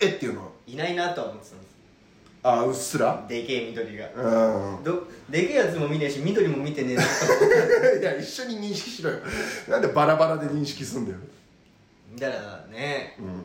[0.00, 0.42] えっていうの？
[0.42, 1.74] はいないなとは思ってたんです。
[2.42, 3.24] あうっすら？
[3.28, 4.08] でけえ緑が。
[4.14, 4.84] うん。
[4.84, 7.02] どでけえやつも見ねえし緑も見てねえな。
[7.02, 7.08] と
[8.00, 9.18] いや一緒に認識しろよ。
[9.68, 11.18] なんでバラバラで認識すんだよ。
[12.18, 13.16] だからね。
[13.18, 13.44] うん。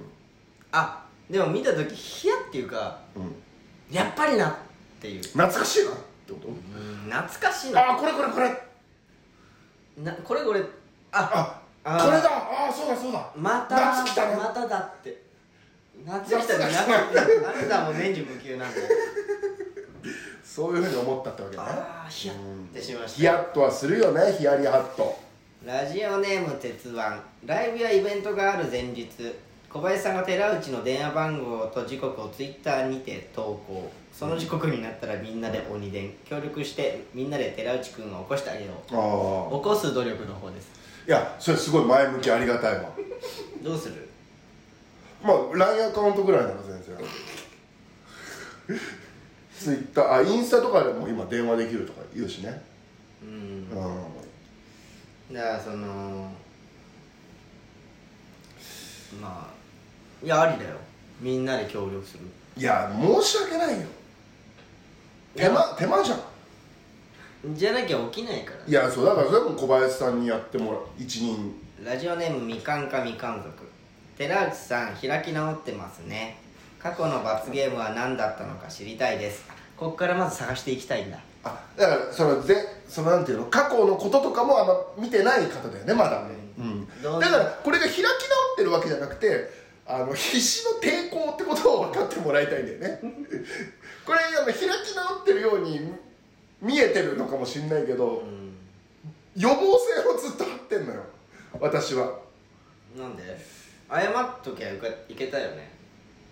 [0.71, 3.35] あでも見た時ヒヤっていうかうん。
[3.95, 4.55] やっぱりなっ
[4.99, 5.23] ていう。
[5.23, 5.91] 懐かしいな。
[5.91, 5.93] っ
[6.27, 6.47] てこと？
[6.47, 7.93] うん懐かしいな。
[7.93, 8.63] あこれこれこれ。
[10.03, 10.61] なこれこれ
[11.11, 12.29] ああこれだ。
[12.67, 13.31] あそうだそうだ。
[13.35, 14.35] また夏来たね。
[14.35, 15.29] まただって。
[16.05, 18.79] 夏来たね夏夏が来たあなたはもう年中無休なんで
[20.41, 21.63] そういうふうに思ったってわけね。
[21.65, 22.37] ああヒヤっ
[22.73, 23.17] てしました。
[23.17, 25.19] ヒヤッとはするよねヒヤリハット。
[25.65, 27.01] ラジオネーム鉄腕。
[27.45, 29.09] ライブやイベントがある前日
[29.69, 33.91] 小林さんが寺内の電話番号と時刻をツイッターにて投稿。
[34.13, 38.95] その時刻になったらみんなで鬼電協力してみんなで寺内くんを起こしてあげよう。
[38.95, 40.78] ああ起こす努力の方です
[41.09, 42.91] いやそれすごい前向きありがたいわ。
[43.63, 44.07] どうする？
[45.23, 46.79] まあ LINE アカウントぐらいなら全
[48.67, 48.79] 然。
[49.57, 52.61] ツイッターあインスタとかでも今電話できるとか言うしね。
[53.23, 53.29] うん。
[53.31, 53.33] う
[55.31, 55.33] ん。
[55.33, 56.31] だからその
[59.19, 59.55] まあ
[60.23, 60.75] いやありだよ。
[61.19, 62.25] みんなで協力する。
[62.55, 63.87] いや申し訳ないよ。
[65.35, 66.19] 手間手間じゃん
[67.45, 68.59] じゃなきゃ起きないから。
[68.67, 70.81] いやそうだからそれも小林さんにやってもらう。
[70.97, 71.55] 一人。
[71.83, 73.69] ラジオネームみかんかみかん族。
[74.17, 76.37] 寺内さん開き直ってますね。
[76.79, 79.45] 過去の罰ゲームは何だったのか知りたいです。
[79.77, 81.19] ここからまず探していきたいんだ。
[81.45, 82.55] あだからそので
[82.89, 83.45] そのなんていうの？
[83.45, 86.25] 過去のこととかもあんま見てない方だよねまだ、
[86.57, 86.87] うん。
[87.01, 87.21] どう？
[87.21, 88.11] だからこれが開き直っ
[88.57, 89.49] てるわけじゃなくて
[89.87, 92.99] あの必死の抵抗ってことを分かってもらいたいんだよね。
[94.05, 95.93] これあの開き直ってるように
[96.61, 98.55] 見えてるのかもしれないけど、うん。
[99.35, 101.03] 予防線をずっと張ってんのよ。
[101.59, 102.19] 私は。
[102.97, 103.23] なんで？
[103.89, 105.71] 謝っときゃいけたよね。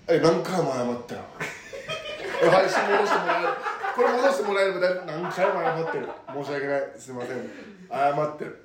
[0.08, 1.22] え何回も謝ったよ。
[2.44, 3.48] え配信戻してもらえる？
[3.96, 6.08] これ戻してもらえれば何回も謝ってる。
[6.34, 6.82] 申し訳ない。
[7.00, 7.50] すいません。
[7.90, 8.63] 謝ってる。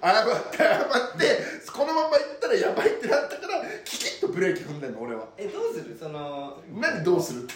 [0.00, 5.28] 謝って謝ってこのまま行ったらやばいってなったからキキッとブレーキ踏んでんの俺は。
[5.36, 5.96] えどうする？
[5.98, 7.52] その何どうするって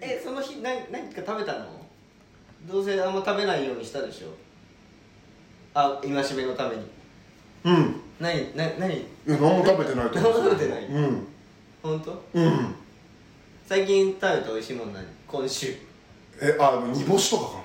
[0.00, 1.66] えその日何何か食べたの？
[2.70, 4.28] どうせあんま食べないようにしたでしょ。
[5.74, 6.86] あ戒めのために。
[7.64, 8.00] うん。
[8.20, 8.94] 何何何？
[8.94, 10.32] いや何も食べてないと思う。
[10.32, 10.84] 何も食べてない？
[10.86, 11.26] うん。
[11.82, 12.22] 本当？
[12.34, 12.74] うん。
[13.66, 15.04] 最近食べて美味しいもん何？
[15.26, 15.76] 今週。
[16.40, 17.62] えあ煮干しとかかな。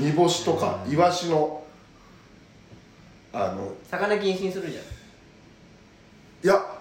[0.06, 1.62] 煮干しとかイワシの。
[3.32, 3.74] あの。
[3.90, 4.84] 魚禁止にするじゃん。
[6.44, 6.75] いや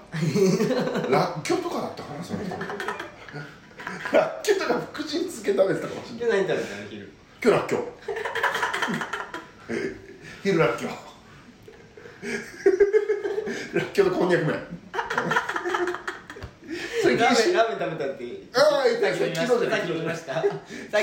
[1.09, 2.55] らっきょうとかだったかなその人。
[4.11, 6.39] らっきょうとか福神漬け食べてたかもしれない。
[6.39, 7.11] 今日何食べたの昼？
[7.43, 7.81] 今日らっきょう。
[10.43, 10.91] 昼らっきょう。
[13.77, 14.59] らっきょうとこんにゃく麺
[17.05, 20.33] ラーメン食べたってああ言った昨日じゃないさっき言いました。
[20.33, 20.45] さっ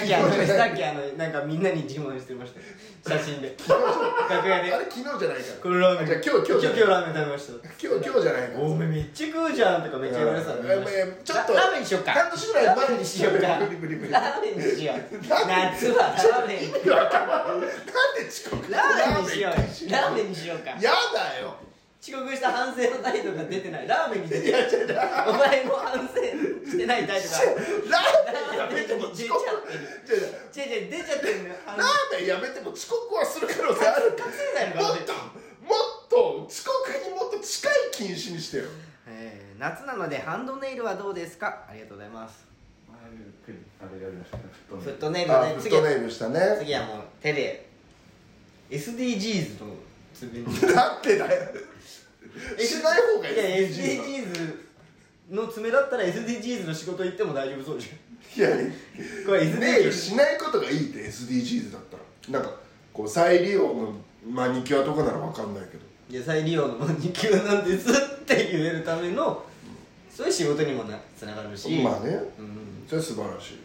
[0.06, 2.60] きあのさっきあのなんかみんなに自慢してました。
[3.02, 3.56] 写真で。
[4.30, 4.72] 楽屋で。
[4.72, 5.62] あれ昨日じゃないから。
[5.62, 6.06] これラーメン。
[6.06, 7.52] じゃあ今日今日今日ラーメン食べました。
[7.52, 12.12] 今日今日じゃないおめめっちゃ食うじゃんとかめっちゃ言われてたちょっとララーメンにしようか。
[12.12, 13.48] 半年ぐらい前にしようか。
[13.48, 13.78] ラーメン
[14.56, 14.96] にしよう。
[15.28, 16.72] 夏はラーメン。
[16.72, 19.90] なんで遅刻ラーメンにしよう。
[19.90, 20.70] ラーメンにしようか。
[20.70, 21.71] やだよ
[22.02, 23.86] 遅刻した反省の態度が出てない。
[23.86, 24.98] ラーメンに出ていや違う違う。
[25.28, 26.14] お前も反省
[26.68, 30.26] してない態度がラーメンやめても遅刻違う違う。
[30.50, 30.90] 違う違う。
[30.90, 31.54] 出ちゃってるのよ。
[31.64, 31.86] 反ラー
[32.18, 38.64] メンやめても遅刻はする可能性ある覚醒剤のもっともっと遅刻にもっと近い禁止にしてよ。
[39.06, 41.66] えー夏なのでハンドネイルはどうですか？
[41.70, 42.44] ありがとうございます。
[42.90, 44.42] 前ゆっくりあれやりましたね。
[44.68, 46.40] フットネイルあねフットネイルしたね。
[46.58, 47.70] 次はもう手で。
[48.70, 49.68] SDGs の
[50.14, 51.42] 爪に なんでだよ
[52.58, 54.56] しない方がいいいや SDGs
[55.30, 58.72] の爪だったら SDGs の仕事行っても大丈夫そうじゃんいや
[59.26, 61.96] これ SDGs しないことがいいって SDGs だった
[62.32, 62.56] らなんか
[62.92, 63.94] こう再利用の
[64.28, 69.44] マニキュアとかならわかんないけどいや再利用のマニキュアなんですって言えるための
[70.10, 70.84] そういう仕事にも
[71.16, 73.58] つながるしまあねうんそれ素晴らしい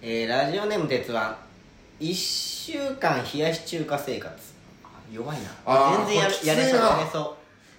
[0.00, 1.18] えー、ラジオネーム鉄腕
[2.00, 4.47] 1週間冷やし中華生活
[5.12, 5.44] 弱いな。
[6.06, 6.80] 全然やこれそうやれそう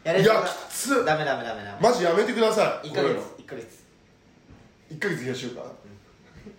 [0.03, 0.33] やれそう。
[0.33, 1.79] いやきつダメダメダメダメ。
[1.81, 2.87] マジやめてください。
[2.87, 3.83] 1ヶ月こういうの1ヶ月。
[4.91, 5.63] 1ヶ月冷やしようか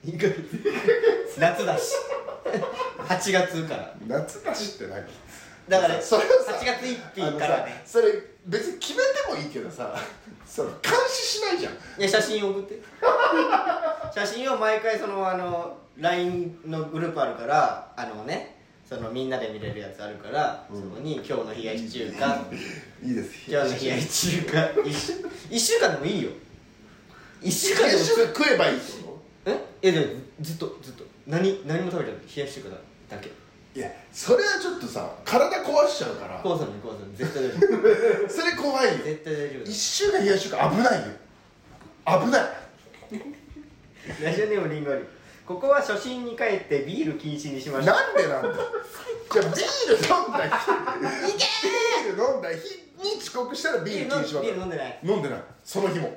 [0.05, 1.39] 1ヶ月。
[1.39, 1.95] 夏だし。
[2.99, 3.95] 8月から。
[4.07, 5.05] 夏だしって何？
[5.69, 7.83] だからそれをさ8月1日からね。
[7.85, 8.13] それ
[8.47, 9.95] 別に決めてもいいけどさ
[10.45, 11.73] その監視しないじゃん。
[11.75, 12.81] いや写真送って。
[14.13, 18.60] 写真を毎回そのあの LINE のグループあるからあのね
[18.91, 20.83] そのみんなで見れるやつあるから、うん。
[20.83, 22.45] そこに今日の冷やし中華
[23.01, 23.49] いいです。
[23.49, 25.13] 今日の冷やし中華一週
[25.49, 26.31] 一週間でもいいよ。
[27.41, 29.53] 一週間でもし中華食えばいいってこえ？
[29.81, 30.07] いやでも
[30.41, 31.05] ずっとずっと。
[31.29, 32.37] 何何も食べてない。
[32.37, 32.71] 冷やし中華
[33.15, 33.29] だけ。
[33.29, 33.35] と
[33.77, 36.41] いやそれはちょっとさ体壊しちゃうから。
[36.43, 37.77] こうさんねこうさん絶対大丈
[38.27, 38.27] 夫。
[38.29, 39.05] それ怖いよ。
[39.05, 41.07] 絶対大丈夫一週間冷やし中華危ないよ。
[42.27, 42.43] 危ない。
[44.25, 44.99] ラジオネームリンゴリ
[45.51, 47.93] ここは初心に帰ってビール禁止にしました。
[47.93, 48.49] なんでなんだ？
[48.51, 48.55] よ
[49.33, 50.55] じゃあビール飲んだ日。
[51.35, 52.55] ビール飲んだ日
[53.03, 54.43] に遅刻したらビール禁止は。
[54.43, 55.01] ビール飲んでない。
[55.03, 55.43] 飲んでない。
[55.65, 56.17] その日も。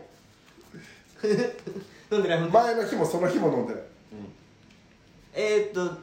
[2.11, 2.39] 飲んでない。
[2.41, 3.83] 前の日もその日も飲んでない、
[5.33, 5.97] えー、っと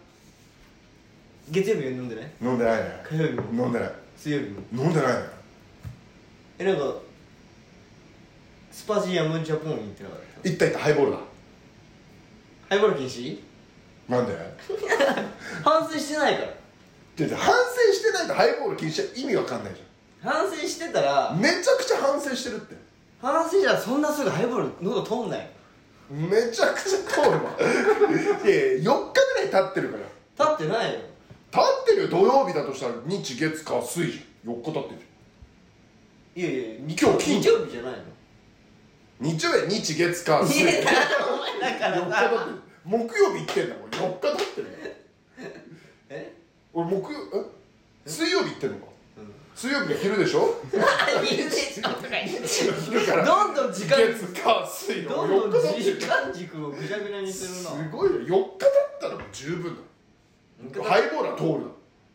[1.52, 2.30] 月曜日は飲んでない？
[2.42, 3.00] 飲んでないね。
[3.08, 3.64] 火曜日も。
[3.66, 3.92] 飲んでない。
[4.16, 4.60] 水曜日も。
[4.72, 5.20] 飲んでないね。
[6.58, 6.94] えなんか
[8.72, 10.48] スパジアムジャポンに行ってなかった？
[10.50, 10.80] いったいった。
[10.80, 11.18] ハイボールだ
[12.70, 13.38] ハイボール禁止？
[14.08, 14.32] なんで？
[15.64, 16.48] 反省してないから。
[17.16, 19.82] でで反省してないとハイボール禁止は意味わかんないじ
[20.22, 22.76] 反省してたらゃんめちゃくちゃ反省してるって。
[23.20, 25.40] 反省じゃそんなすぐハイボール喉通んない。
[25.40, 25.46] よ
[26.10, 27.38] めちゃくちゃ通るわ。
[28.44, 29.96] いやいや4日ぐらい経ってるか
[30.38, 30.46] ら。
[30.54, 31.00] 立ってないよ。
[31.50, 34.54] 経ってるよ土曜日だとしたら日月火水じゃん。
[34.54, 35.00] 4日経ってる。
[36.36, 37.98] いやいや日今日金日曜日じゃないの
[39.20, 40.84] 日曜日は日月火水いや4日
[41.60, 43.90] だから経って木曜日行ってんだもん。
[43.90, 44.72] 4日経ってるよ
[46.08, 46.32] え？
[46.72, 48.08] 俺木曜え？
[48.08, 48.86] 水曜日行ってんのか？
[49.18, 49.32] うん。
[49.54, 50.54] 水曜日の昼でしょ？
[51.22, 52.46] 昼でしょとか言って
[53.26, 53.98] どんどん時間。
[53.98, 58.16] 月火水のどんどん4日経って時る間軸をぐちゃぐちゃにするなすごいよ。
[58.20, 59.76] 4日経ったらもう十分
[60.72, 60.82] だ。
[60.82, 61.50] ハイボールは通る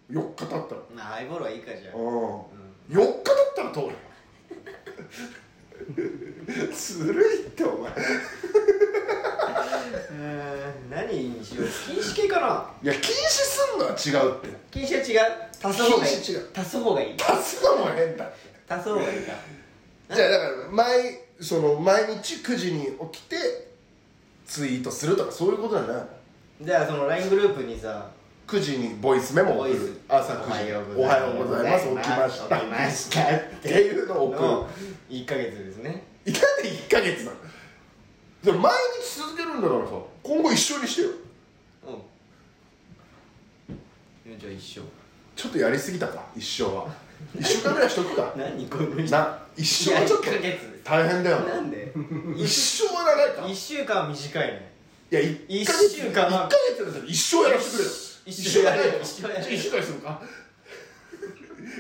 [0.10, 0.82] だ4日経ったら。
[0.96, 1.98] まあハイボールはいいかじゃあ。
[1.98, 2.06] うん。
[2.06, 2.42] うん。
[2.90, 3.24] 4日経っ
[3.56, 3.96] たら通る
[6.74, 7.92] ずるいってお前。
[10.12, 11.68] うん何にしよう？
[11.68, 12.70] 禁止系かな？
[12.84, 14.50] いや禁止すんのは違うって。
[14.72, 15.32] 禁止は違う？
[15.64, 16.22] 足す方がいい。
[16.22, 16.50] 禁止違う。
[16.56, 17.16] 足す方がいい？
[17.20, 18.26] 足すのも変だ。
[18.26, 18.34] って
[18.74, 19.34] 足す方がいいか。
[20.16, 23.36] じゃあだから毎その毎日9時に起きて
[24.46, 26.08] ツイートするとかそういうことだな
[26.62, 28.10] じゃあその LINE グループにさ
[28.48, 30.02] 9時にボイスメモを送る。
[30.08, 31.88] 朝9時おはようございます。
[31.88, 32.58] 起きました。
[32.58, 33.22] 起きました。
[33.36, 34.42] っっていうのを送る。
[34.42, 34.70] の
[35.10, 36.04] 1ヶ月ですね。
[36.26, 38.60] いかんで1ヶ月なの。
[38.60, 39.94] 毎日続けるんだからさ。
[40.22, 41.10] 今後一緒にしてよ。
[44.28, 44.40] うん。
[44.40, 44.82] じゃあ一緒。
[45.36, 46.26] ちょっとやりすぎたか。
[46.36, 46.88] 一生は。
[47.40, 48.32] 一週間ぐらいしとくか。
[48.38, 49.16] 何この人。
[49.16, 50.26] な一生はちょっと
[50.84, 51.62] 大変だよな。
[51.62, 51.92] んで？
[52.38, 53.42] 一生は長いか。
[53.42, 54.72] 1週間は短いね
[55.12, 55.90] いや一一ヶ月。
[55.96, 56.30] 週間は。
[56.30, 57.92] 一ヶ月だったら一生やらせてくれよ
[58.26, 60.22] 一生やる一生一生やる一週間にするか？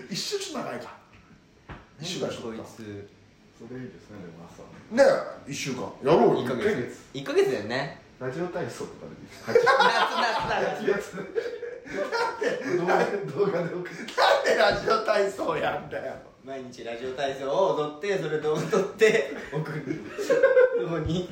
[0.09, 0.95] 一生ちょっと長いか。
[1.99, 3.09] 一週間しこいつ
[3.57, 5.03] それいいですねでも朝ね
[5.47, 5.81] え一週間。
[6.03, 6.75] やろうよ1ヶ一ヶ月。
[7.13, 8.01] 月1ヶ月だよね。
[8.19, 9.73] ラジオ体操とかでいいです夏夏
[10.85, 11.17] 夏8月
[12.77, 16.13] 動画動画で送ってなんでラジオ体操やなんだよ。
[16.45, 18.63] 毎日ラジオ体操を踊ってそれで踊っ
[18.95, 20.01] て送る。
[20.21, 20.33] そ
[20.89, 21.29] こに？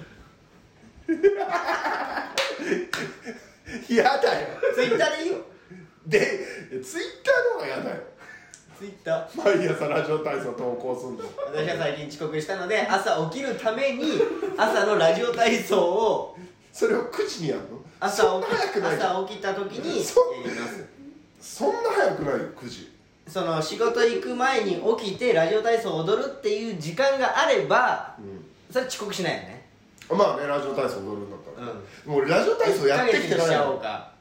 [3.90, 4.48] 嫌だよ。
[4.76, 5.38] ツイッターでいいよ。
[6.06, 6.20] で
[6.84, 7.96] ツイッターの方が嫌だよ。
[8.78, 9.60] ツイッター。
[9.60, 11.24] 毎朝ラジオ体操投稿すんの。
[11.54, 14.20] 私は最近遅刻したので朝起きるために
[14.58, 16.38] 朝のラジオ体操を
[16.72, 17.68] それを9時にやるの？
[18.00, 20.86] 朝起き早くない朝起きた時にそやります。
[21.40, 22.40] そんな早くない？
[22.40, 22.92] よ9時。
[23.26, 28.18] その仕事行く前に起きてラジオ体操を踊るっていう時間があれば
[28.70, 29.66] それ遅刻しないよね。
[30.10, 31.38] まあねラジオ体操踊るんだ
[32.06, 34.12] もう俺ラジオ体操やってきて1ヶ月にしちゃおうないか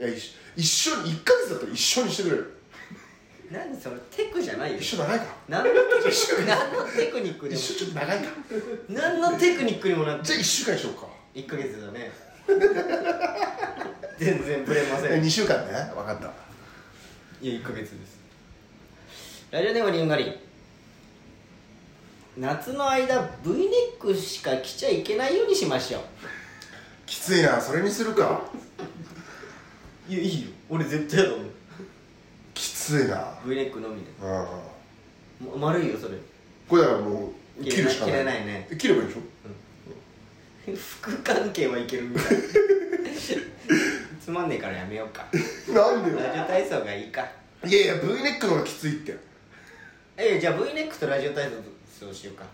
[0.00, 2.54] いや一緒一緒に1ヶ月だったら一緒にしてくれる
[3.50, 4.78] 何それテクじゃないよ。
[4.78, 7.48] 一緒長いか何のテクニック？
[7.48, 7.60] でも。
[7.60, 8.24] 一緒ちょっと長いか
[8.90, 11.06] 何のテクニックにもなってじゃあ1週間にしようか。
[11.34, 12.12] 1ヶ月だね。
[14.18, 15.24] 全然ブレませえん。
[15.24, 15.72] い2週間ね。
[15.94, 16.26] 分かった。
[16.26, 16.32] や
[17.40, 18.18] 1ヶ月です。
[19.50, 20.34] ラジオネームリンガリン
[22.36, 23.56] 夏の間 V ネ
[23.96, 26.02] ックしか着ちゃいけないようにしましょう
[27.08, 28.42] きついなそれにするか？
[30.08, 30.48] いやいいよ。
[30.68, 31.50] 俺絶対だもん
[32.54, 33.32] きついな。
[33.46, 34.08] V ネックのみで。
[34.20, 34.28] うん
[35.50, 36.14] も丸いよそれ。
[36.68, 38.12] これだからもう切るしかない。
[38.12, 38.68] 切れないね。
[38.78, 40.76] 切ればいいでしょ？
[40.76, 42.24] 服関係はいけるみたい
[44.22, 45.24] つまんねえからやめようか。
[45.72, 46.18] なんでよ？
[46.18, 47.22] ラジオ体操がいいか。
[47.64, 49.16] いやいや V ネックの方がきついって。
[50.18, 51.48] えじゃあ V ネックとラジオ体
[51.98, 52.44] 操しようか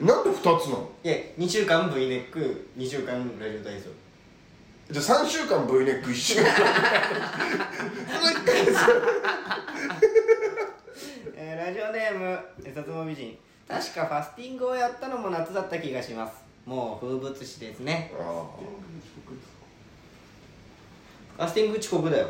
[0.00, 0.90] なんで2つなの？
[1.04, 3.90] いや2週間 V ネック2週間ラジオ体操。
[4.90, 6.46] じゃあ3週間 V ネック1週間
[11.36, 13.38] えーラジオネームえさつも美人。
[13.68, 16.34] 確かファスティングをやったのも夏だった気がします。
[16.66, 18.10] もう風物詩ですね。
[18.18, 18.46] あ
[21.36, 22.28] ファスティング遅刻だよ。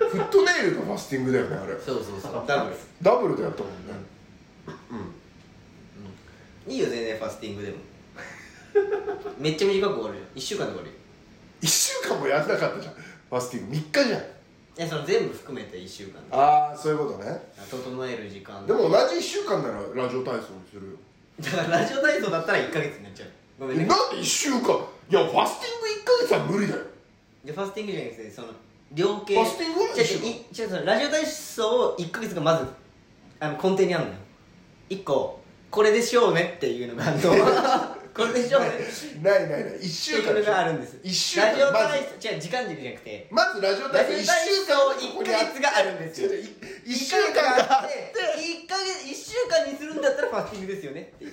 [0.00, 1.74] ーフットネイルとファスティングだよねあれ。
[1.74, 2.44] そうそうそう。
[2.46, 2.76] ダブル。
[3.02, 3.78] ダブルでやったもんね
[6.68, 7.76] いいよ全然ファスティングでも。
[9.38, 10.94] めっちゃ短く終わるよ1週間で終わるよ。
[11.62, 12.94] 1週間もやんなかったじゃん。
[12.94, 14.22] ファスティング3日じゃん。
[14.80, 16.18] えその全部含めて1週間で。
[16.30, 17.50] ああそういうことね。
[17.70, 18.66] 整える時間。
[18.66, 20.96] でも同じ1週間ならラジオ体操にするよ。
[21.40, 23.28] だからラジオ体操だったら1ヶ月になっちゃう。
[23.58, 23.84] ごめんね。
[23.84, 24.58] えなんで1週間？
[24.60, 24.62] い
[25.14, 26.82] やファスティング1ヶ月は無理だよ。
[27.44, 28.48] でファスティングじゃなくてその
[28.92, 29.34] 量刑。
[29.34, 32.66] ファスティングは違う違うラジオ体操を1ヶ月がまず
[33.40, 34.16] あの根底にあるのよ。
[34.90, 38.70] 1個これでしょうねっていうのがあるの これでしょうね。
[39.22, 39.72] ないないない。
[39.74, 40.96] 1って週間いうのがあるんです。
[41.04, 41.46] 1週間。
[41.46, 43.26] ラジオま体操違う時間軸じゃなくて。
[43.28, 46.30] ずまずラジオラ体操ジオ体1週操間1ヶ月があるんですよ。
[46.30, 48.12] 1週間があって。
[48.42, 51.12] 1ヶ月1週間にするんだったらファスティングですよね。
[51.14, 51.32] っていう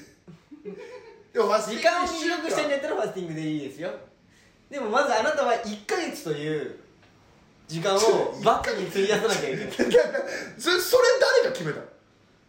[1.33, 3.91] でもファスティング時間を入力してんだったらファスティングでいいですよ。
[4.69, 6.79] でもまずあなたは1ヶ月という
[7.67, 7.99] 時間を
[8.43, 9.71] バックに費やさなきゃいけない。
[10.59, 11.94] それそれ誰が決めたの？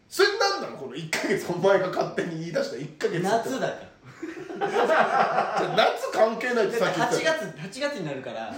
[0.09, 3.97] それなんなのこの1ヶ月お前が勝手に言い出した1ヶ月夏だから。
[4.57, 7.17] じゃあ夏関係ないってさっき言8った。
[7.69, 8.55] 月8月になるから。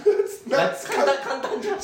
[0.47, 1.77] 夏簡単簡単じゃん。
[1.79, 1.81] 8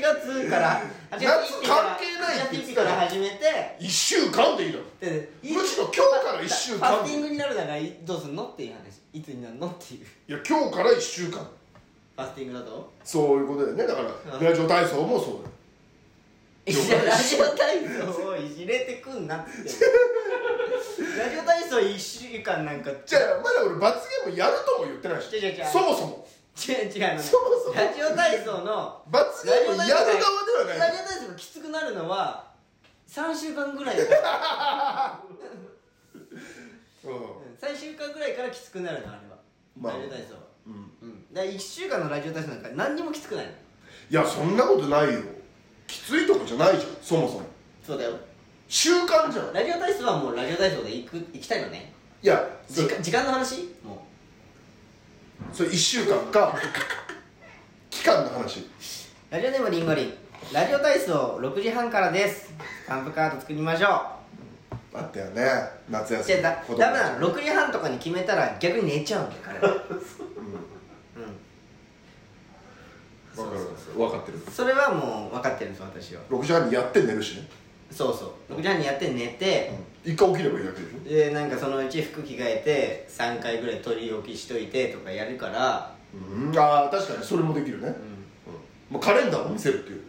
[0.00, 3.76] 月から8月夏関係ないって8月言ってから始めて。
[3.80, 6.78] 1週間でいいだろでむしろ今日から一週間。
[6.78, 9.00] ファスティングになるならどうすんのっていう話。
[9.12, 10.06] いつになるのっていう。
[10.28, 11.38] いや今日から1週間。
[11.40, 12.92] ファスティングだと？
[13.02, 13.86] そういうことだよね。
[13.86, 15.55] だからラジオ体操もそうだよ
[16.66, 18.26] いやラジオ体操。
[18.28, 19.50] をいじれてくんなって。
[21.16, 22.90] ラジオ体操1週間なんか。
[23.06, 25.36] じゃあまだ俺罰ゲームやるとも言ってないし。
[25.36, 25.66] 違う違う違う。
[25.70, 26.28] そもそも。
[26.56, 27.74] 違う違うのそもそも。
[27.76, 30.78] ラジオ体操の罰ゲームやる側ではない。
[30.78, 32.50] ラジオ体操がきつくなるのは
[33.08, 35.20] 3週間ぐらいだから。
[37.04, 37.12] うん。
[37.60, 39.36] 3週間ぐらいからきつくなるのあれは、
[39.78, 39.92] まあ。
[39.92, 40.40] ラジオ体操は。
[40.66, 40.72] うん。
[41.00, 41.32] うん。
[41.32, 43.52] だから1週間のラジオ体操なんか何にもきつくないの。
[44.08, 45.20] いやそんなことないよ
[45.86, 47.42] きついとこじゃないじゃんそもそも。
[47.86, 48.12] そうだよ。
[48.68, 49.52] 習慣じゃん。
[49.52, 51.92] ラジオ体操はもうラジオ体操で行く行きたいのね。
[52.22, 53.62] いやそ時間時間の話？
[53.84, 54.04] も
[55.52, 56.18] それ1週間。
[56.32, 56.54] か
[57.90, 58.60] 期間の話。
[58.60, 58.64] う
[59.30, 60.14] ラジオネームリンゴリン。
[60.52, 62.46] ラジオ体操6時半からです。
[62.84, 65.42] スタンプカード作りましょあったよね。
[65.90, 66.40] 夏う休み。
[66.40, 69.76] じゃだダメなの6時半とかに決めたら逆に寝ちゃうんだよ彼は
[73.36, 74.38] うん分かる分かってる。
[74.50, 76.22] それはもう分かってるんです私は。
[76.30, 77.48] 6時半にやって寝るしね。
[77.90, 78.54] そうそう。
[78.54, 79.72] 6時半にやって寝て、
[80.04, 81.08] 一回起きればいいだけでしょ。
[81.08, 86.58] でなんかそのうち服着替えて3回ぐらい取り置きしといてとかやるから、うん。
[86.58, 90.02] ああ確かにそれもできるね、うん、もうカレンダーを見せるっていう。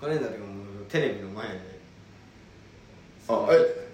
[0.00, 1.80] カレンダーとかもうテレビの前で。
[3.28, 3.88] あえ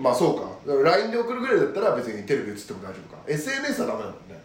[0.00, 0.42] まあそうか。
[0.66, 3.22] だから LINE で送るぐらいだったら別にテレビ映っても大丈夫か。
[3.26, 4.42] SNS はダメだもんね。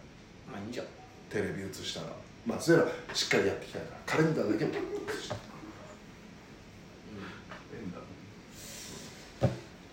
[0.52, 0.86] まあいいじゃん。
[1.30, 2.08] テレビ映したら
[2.48, 2.76] まあしっ
[3.28, 4.72] かりやっていきたいからカレンダーだけも。
[4.72, 4.76] 映
[5.22, 5.36] して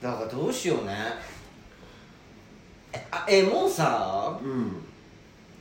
[0.01, 0.95] だからどうしようね。
[2.93, 4.85] えあえもうさうん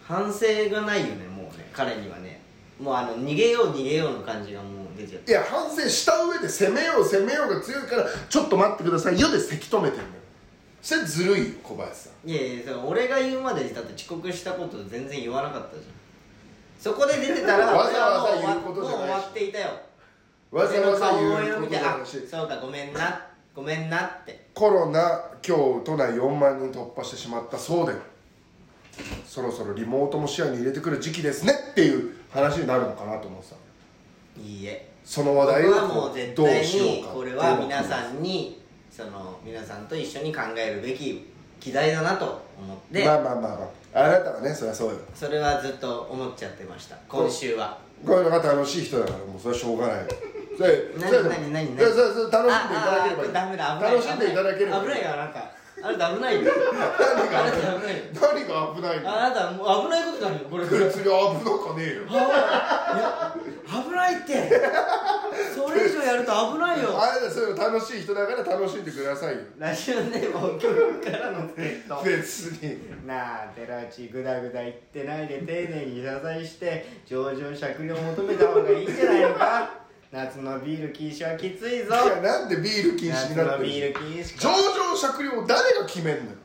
[0.03, 1.67] 反省がないよねもうね。
[1.73, 2.41] 彼にはね。
[2.79, 5.31] もうあの逃げよう逃げようの感じがもう出ちゃって。
[5.31, 9.19] いや反省した上で攻めよう攻めようが強いからちょっと待ってください。
[9.19, 10.15] よでせき止めてるのよ。
[10.81, 12.29] それずるいよ小林さん。
[12.29, 16.02] いやいや俺が言うまでだって遅刻したこと全然言わなかったじゃん
[16.83, 18.99] そこで出てたらわざわざ言うことじゃないし。
[18.99, 19.69] もう終わっていたよ。
[20.51, 23.21] わざわざ言うこと顔を見てあだしそうかごめんな
[23.55, 24.47] ごめんなって。
[24.53, 27.93] コロナ今日都内4万人突破してしまったそうで。
[29.25, 34.41] そろそろリモートも視野に入れてくる時期ですねっていう話になるのかなと思ってた。
[34.41, 34.91] いいえ。
[35.05, 38.61] その話僕題をはもう絶どう対にこれは皆さんに
[38.91, 41.31] その皆さんと一緒に考えるべき
[41.61, 44.95] 議題だなと思って、まあまあまあまああなたはねそりゃそうよ。
[45.13, 46.95] それはずっと思っちゃってました。
[47.07, 47.77] 今週は。
[48.05, 50.05] こういうのが楽しい人だからもうそれはしょうがない
[50.57, 51.77] それ 何それ何何何？
[51.77, 53.31] それそれそれ楽しんでいただければいい。
[53.93, 55.51] 楽しんでいただければ危ないよあなた
[55.83, 56.51] あなた危ないよ。
[56.53, 59.11] 何があなた危ないよ何が危ないの？
[59.11, 60.65] あなたもう危ないことになるよこれ。
[60.65, 62.01] これ別に危なかねえよ。
[62.07, 62.13] あ
[62.95, 64.31] いや危ないって。
[65.53, 67.01] それ以上やると危ないよ。
[67.01, 69.41] あれだそういうの楽しい人だから楽しんでくださいよ。
[69.57, 72.03] ラジオネーム曲からの助っ人。
[72.05, 73.05] 別に。
[73.05, 79.82] なあ寺内グダグダ言ってないで丁寧に謝罪して上場酌量求めた方がいいんじゃないのか？
[80.13, 81.95] 夏のビール禁止はきついぞ。
[81.95, 84.55] いやなんでビール禁止夏になのってるビール禁止上か
[84.91, 86.37] 場酌量誰が決めんのよ。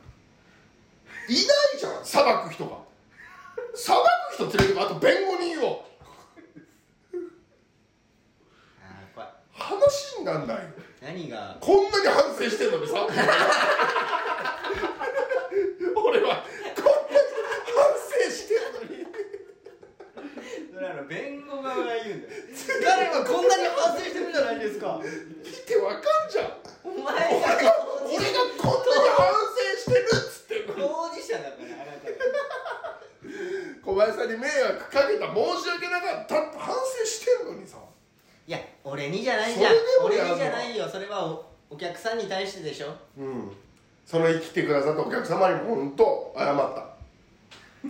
[1.29, 1.45] いない
[1.79, 2.79] じゃん裁く人が。
[3.75, 3.95] 裁
[4.31, 5.85] く人連れてくあと弁護人を。
[8.83, 10.63] あー怖い話になんないよ
[11.03, 11.59] 何が？
[11.61, 12.95] こんなに反省してんのにさ
[15.95, 16.43] 俺は
[16.75, 17.29] こんなに
[17.77, 17.85] 反
[18.25, 19.05] 省してんのに
[20.99, 22.35] それあの弁護側が言うんだよ。
[22.83, 24.99] 彼はこんなに反省してるじゃないですか。
[24.99, 25.07] 見
[25.67, 26.59] てわかんじゃん。
[26.83, 27.71] お前俺がが
[28.03, 30.83] 俺がこんなに反省してるっつってんのに。
[30.83, 32.19] 当事者だからあなたが
[33.85, 37.79] 小林さんに迷惑かけた申し訳なかったって反省してんのにさ。
[38.49, 39.75] いや俺にじゃないじゃん。
[40.03, 40.35] それでもやるの？
[40.35, 40.89] 俺にじゃないよ。
[40.89, 42.97] それはおお客さんに対してでしょ。
[43.19, 43.53] うん。
[44.07, 46.89] その生きてくださったお客様にも本当謝った。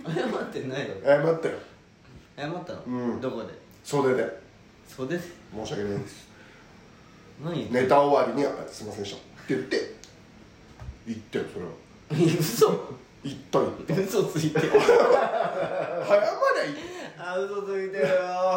[0.05, 1.57] 謝ってないの謝ったよ
[2.39, 3.21] 謝ったの、うん。
[3.21, 3.53] どこで？
[3.83, 4.39] 袖で。
[4.87, 5.23] 袖で？
[5.53, 6.29] 申し訳ないです。
[7.43, 9.95] 何ネタ終わりにあ「すいませんでした」って言って。
[11.07, 11.71] 言ったよそれは。
[12.39, 12.69] 嘘？
[13.23, 13.93] 言った言った。
[13.95, 14.69] 嘘ついてる。
[14.69, 14.83] 謝りゃ
[16.65, 16.75] いい
[17.17, 18.09] あ嘘ついてるよ。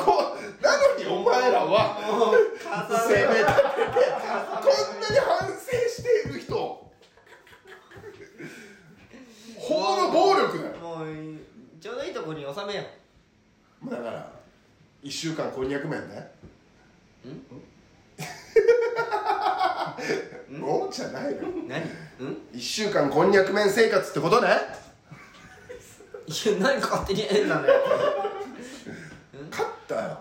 [0.05, 2.01] こなのにお前らは。
[2.07, 3.39] もう重攻めね。
[3.41, 3.67] 立てて。
[4.61, 5.55] こんなに反省
[5.89, 6.53] している人。
[9.59, 10.77] 法の暴力だよ。
[10.77, 11.07] もう
[11.81, 12.83] ちょうどいいとこに収めよ
[13.91, 14.33] だから
[15.03, 16.31] 1週間こんにゃく麺ね
[20.59, 20.89] ん お？
[20.93, 21.31] じゃないの。
[21.31, 21.83] う何？
[22.21, 24.49] うん？1週間こんにゃく麺生活ってことね？
[24.49, 24.51] い
[26.49, 27.81] や何勝手に変なんだよ。
[29.51, 30.19] 勝ったよ。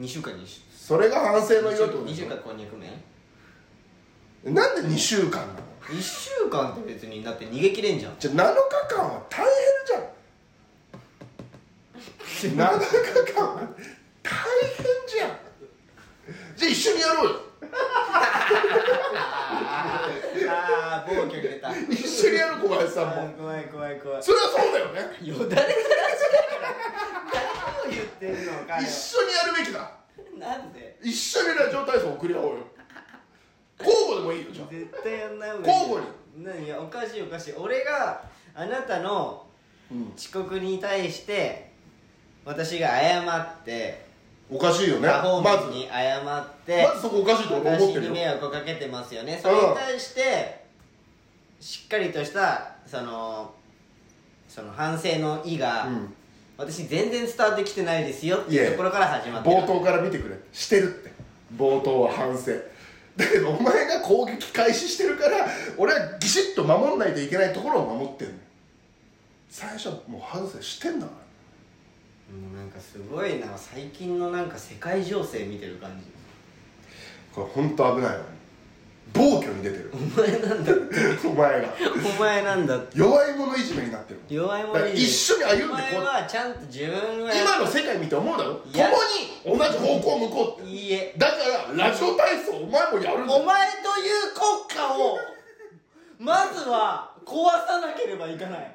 [0.00, 3.02] 2週間にしそれが反省の色ってこと2でしょ週間こんにゃく麺？
[4.54, 5.52] なんで2週間なの
[5.88, 8.16] ？1週間って別にだって逃げ切れんじゃん。
[8.18, 8.44] じゃあ7日
[8.94, 9.52] 間は大変
[9.86, 10.02] じゃん
[12.36, 13.74] 7日間
[14.22, 14.32] 大
[14.76, 15.30] 変じゃん。
[16.56, 17.40] じゃあ一緒にやろうよ。
[20.48, 25.72] ああ暴挙出た一緒にやろう小林さんも怖い怖い怖いそれはそうだよねよだれからし
[26.22, 26.74] だから
[27.84, 29.90] 何を言ってんのかよ一緒にやるべきだ
[30.38, 32.50] なんで一緒にラジオ体操送り合おうよ
[33.80, 38.22] 交互でもいいよじゃあ絶対やんない方がいい交互に何いやおかしいおかしい俺が
[38.54, 39.46] あなたの
[40.16, 41.72] 遅刻に対して
[42.46, 44.06] 私が謝って
[44.48, 45.08] おかしいよね。
[45.08, 45.56] パフォーまず。
[45.64, 48.12] マンスに謝ってまずそこおかしいと俺思私ってるよ。
[48.12, 49.38] に迷惑をかけてますよね。
[49.42, 50.64] それに対して
[51.60, 53.52] しっかりとしたその
[54.48, 56.14] その反省の意が、うん。
[56.56, 60.36] 私全然伝わってきてないですよっていうところから始まってる冒頭から見てくれ。
[60.52, 61.12] してるって。
[61.54, 62.52] 冒頭は反省。
[63.16, 68.34] だけどお前が攻撃開始してるから俺はギシッと守んないといけないところを守ってんの。
[68.34, 68.38] よ
[69.50, 71.25] 最初はもう反省してんだから
[72.30, 76.06] もうなんかすごいな最近のなんか世界情勢見てる感じ。
[77.32, 78.24] これ本当危ないわ。
[79.14, 79.92] 暴挙に出てる。
[79.94, 80.72] お前なんだ
[81.24, 81.68] お前が。
[82.16, 82.98] お前なんだって。
[82.98, 84.20] 弱い者いじめになってる。
[84.28, 88.54] 弱いもだから一緒に歩んでこうお前はちゃんと自分は今の世界見て思うだろ？
[88.54, 88.66] 共
[89.54, 90.70] に同じ方向向こうって。
[90.70, 91.14] いいえ。
[91.16, 91.34] だか
[91.76, 93.40] らラジオ体操お前もやるんだよ。
[93.40, 95.18] お前という国家を
[96.18, 97.34] まずは壊
[97.66, 98.74] さなければいかない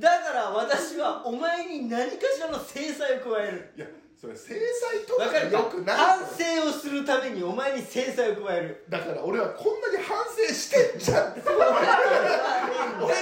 [0.00, 3.72] だから私はお前に何かしらの制裁を加える。
[3.76, 3.86] いや
[4.20, 8.84] それ制裁とかがよくない反省をするためにお前に制裁を加える。
[8.88, 11.52] だから俺はこんなに反省してんじゃん俺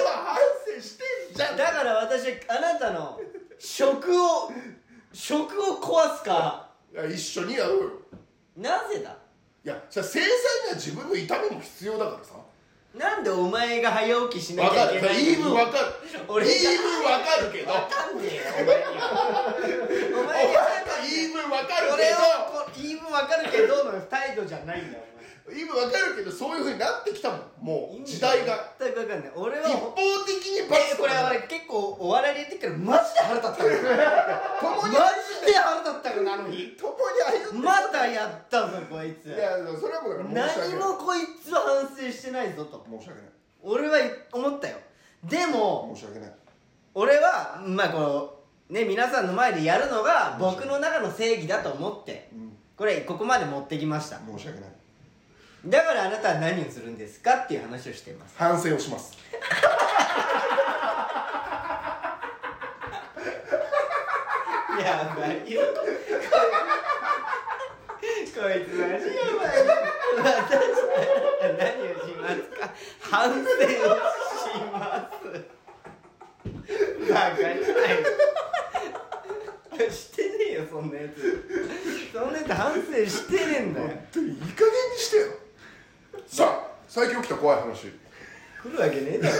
[0.03, 0.39] は反
[0.75, 1.57] 省してんじゃん。
[1.57, 3.20] だから私はあなたの
[3.59, 4.53] 食を
[5.12, 7.91] 食を壊すかいや一緒にやろうよ。
[8.57, 9.16] なぜだ？
[9.64, 12.35] いやそれ制裁には自分の痛みも必要だからさ
[12.99, 15.86] なんでお前が早起きしなわきゃいけない言い分わかる。
[16.28, 17.72] 俺が言い分わかるけど。
[17.72, 18.43] わかんねえよ
[20.20, 20.45] お前。
[20.53, 22.22] がの言い分わかる俺をけ
[22.53, 25.22] こう言い分わかるけどの態度じゃないんだよど言
[25.53, 27.40] い分わかるけどそういうふうになってきたもん。
[27.61, 28.72] もう時代が。
[28.80, 29.32] 全くわかんない。
[29.36, 29.94] 俺は一方
[30.26, 31.12] 的に罰えこれ
[31.48, 33.57] 結構お笑いで言ってっからマジで腹立った。
[33.57, 36.98] 共にマジで腹立ったからなあの日共に
[37.53, 39.26] 歩またやったぞこいつ。
[39.26, 42.84] いやそれはもう何もこいつは反省してないぞと。
[42.88, 43.30] 申し訳ない。
[43.62, 43.98] 俺は
[44.32, 44.76] 思ったよ。
[45.24, 46.32] でも申し訳ない。
[46.94, 52.28] 俺はまあこうね皆さんの前でやるのが僕の中の正義だと思って。
[52.32, 52.53] うん。
[52.74, 54.18] これここまで持ってきました。
[54.18, 54.70] 申し訳ない
[55.64, 58.34] だからあなたは何をするんですかっていう話をしています。
[58.36, 59.16] 反省をします。
[64.80, 65.62] やばいよ。
[68.34, 69.56] こいつマジやばい。
[70.18, 72.66] 私は何をしますか？
[73.00, 73.54] 反省をし
[74.72, 74.76] ま
[75.08, 75.14] す。
[77.08, 77.54] バカじゃない
[79.78, 79.90] の。
[79.90, 81.14] してねえよそんなやつ。
[82.12, 83.86] そんなやつ反省してねえんだよ。
[83.86, 85.22] 本当にいい加減にしてよ
[86.27, 87.87] さあ最近起きた怖い話。
[88.62, 89.35] 来るわけねえだろ。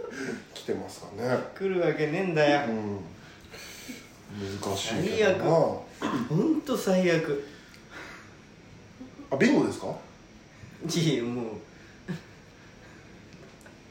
[0.54, 1.38] 来てますかね。
[1.58, 2.68] 来るわけねえんだよ。
[2.68, 3.00] うん。
[4.62, 5.38] 難しいけ最悪。
[5.38, 7.44] どなほんと最悪。
[9.30, 9.86] あビンゴですか？
[10.88, 11.54] いやもう。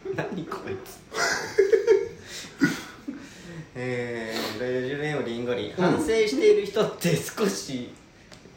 [0.15, 0.99] 何こいつ。
[3.75, 5.73] えー、ラジオネームリンゴリン。
[5.73, 7.89] 反省している人って少し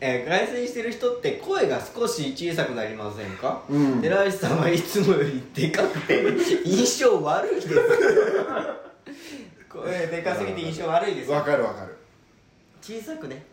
[0.04, 4.02] えー、反省している人って声が少し小さくなりませんか、うん。
[4.02, 6.24] 寺内さんはいつもよりでかくて
[6.64, 7.68] 印象悪いです。
[9.68, 11.30] 声でかすぎて印象悪いです。
[11.30, 11.96] わかるわかる。
[12.82, 13.44] 小さくね。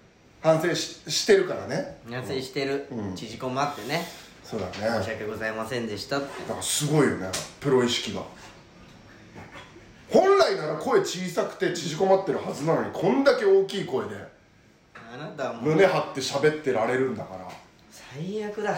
[0.41, 1.99] 反省ししてるからね。
[2.09, 3.15] 反省してる、うん。
[3.15, 4.07] 縮こまってね。
[4.43, 4.73] そうだね。
[4.73, 6.27] 申し訳ございませんでしたって。
[6.47, 7.27] だからすごいよね。
[7.59, 8.23] プロ意識が。
[10.09, 14.38] 本来なら声小さくて縮こまってるはずなのにこんだけ大きい声で
[15.11, 17.47] あなたはもう胸張って喋ってられるんだから。
[17.91, 18.71] 最悪だ。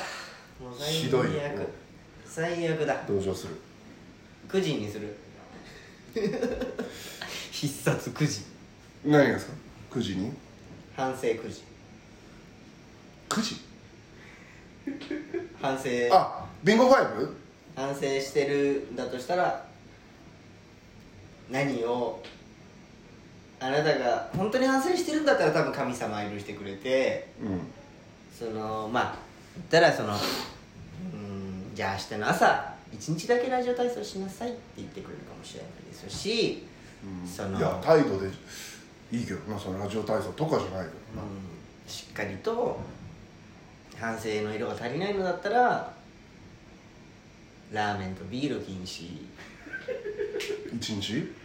[0.62, 1.42] もう最悪ひどいよ。
[2.26, 3.04] 最悪だ。
[3.08, 3.56] 同情する。
[4.48, 5.16] 9時にする。
[7.52, 8.42] 必殺9時
[9.06, 9.54] 何がですか
[9.92, 10.32] ？9時に？
[10.96, 11.64] 反省9時
[13.30, 13.56] 9時
[15.62, 15.90] 反省。
[16.14, 17.34] あビンゴ 5?
[17.76, 19.66] 反省してるんだとしたら
[21.50, 22.22] 何を
[23.64, 27.62] あなたが本当に反省してるんだったら多分神様は許してくれてうん
[28.38, 29.16] そのまあ
[29.56, 36.66] 言ったらそのうんじゃあ明日の朝一日だけラジオ体操しなさいって言ってくれるかもしれないですし、
[37.26, 38.28] そのいや態度で
[39.12, 41.52] いいけどなそのラジオ体操とかじゃないけどな、うん
[41.88, 42.80] しっかりと
[43.98, 45.94] 反省の色が足りないのだったら
[47.72, 49.28] ラーメンとビール禁止、
[50.74, 51.41] 一日？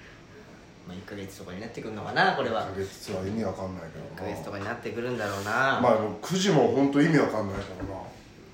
[0.87, 2.63] まあ、1ヶ月とかになってくるのかなこれは。
[2.63, 3.83] 1ヶ月は意味わかんない
[4.17, 8.07] け1ヶ月とかになってくるんだろうな、まあもう9時も本当意味わかんないからな。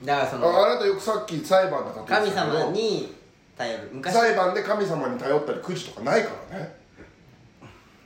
[0.04, 3.14] だからそのああなたよくさっき裁判で例えてた神様に
[3.56, 3.90] 頼る。
[3.92, 6.82] 昔裁判で神様に頼ったり9時とかないからね。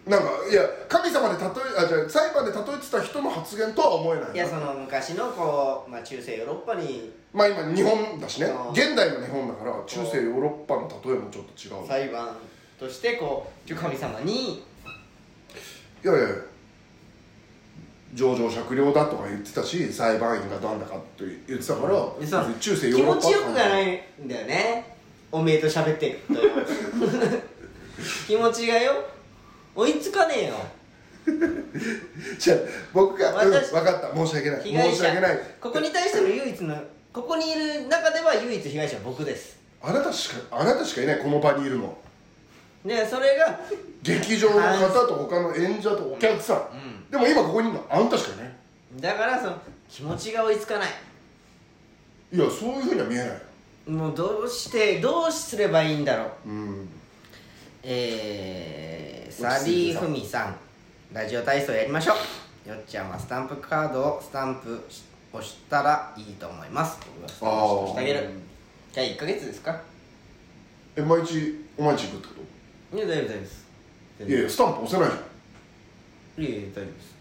[0.07, 7.13] なんかいや神様で例えあじゃあ裁判で例えてた人の発言とは思えないいやその昔のこう、まあ、中世ヨーロッパに。
[7.33, 8.47] まあ今日本だしね。
[8.47, 8.71] うん。
[8.71, 11.89] 現代の日本だから中世ヨーロッパの例えもちょっと違う。
[11.89, 12.37] 裁判
[12.79, 14.63] としてこう神様にい
[16.05, 16.29] やいや
[18.15, 24.97] 上場酌量だとか言ってたし裁判員がなんだかって言ってたから、でその中世ヨ気ーロッパ持ちよくがないんだよね。
[25.33, 26.35] おめえと喋ってると
[28.27, 29.05] 気持ちがよ。
[29.75, 30.55] 追いつかねえよ。
[32.39, 32.59] じゃあ
[32.95, 34.17] 僕が、うん、分私かった。
[34.17, 34.63] 申し訳ない。
[34.63, 35.41] 申し訳ない。
[35.61, 36.75] ここに対しての唯一の
[37.13, 39.59] ここにいる中では唯一被害者は僕です。
[39.83, 41.19] あなたしかあなたしかいない。
[41.19, 41.99] この場にいるの
[42.87, 43.59] でそれが
[44.03, 46.61] 劇場の方と他の演者とお客さん、う
[47.09, 47.11] ん。
[47.11, 48.53] でも今ここにいるのあんたしかいない。
[49.01, 49.59] だからその
[49.89, 50.89] 気持ちが追いつかない。
[52.33, 53.29] いやそういうふうには見えない。
[53.29, 53.35] よ
[53.89, 56.49] もうどうしてどうすればいいんだろう。
[56.49, 56.89] うん。
[57.83, 60.57] えー、サリーフミさん
[61.13, 62.15] ラジオ体操やりましょ
[62.67, 62.69] う。
[62.69, 66.99] よっちゃんはスタンプカードをスタンプし押したらいいと思います。
[67.21, 68.31] 僕がスタンプ押してあげる。
[68.93, 69.81] じゃあ1ヶ月ですか。
[70.97, 72.35] え毎日お毎日行くってこ
[72.95, 73.67] いや大丈夫大丈夫です。
[74.19, 75.11] 全いやいやスタンプ押せない
[76.39, 77.17] じいやいや大丈夫です。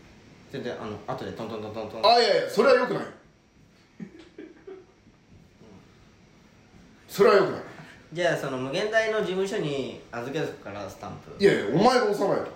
[0.52, 2.06] 全然あの後でトントントントントン。
[2.06, 3.04] ゃんあいやいやそれはよくない。
[7.08, 7.62] それはよくない。
[8.14, 11.44] じゃあその無限大の事務所に預けるからスタンプ。
[11.44, 12.48] いやいやお前が押さないと。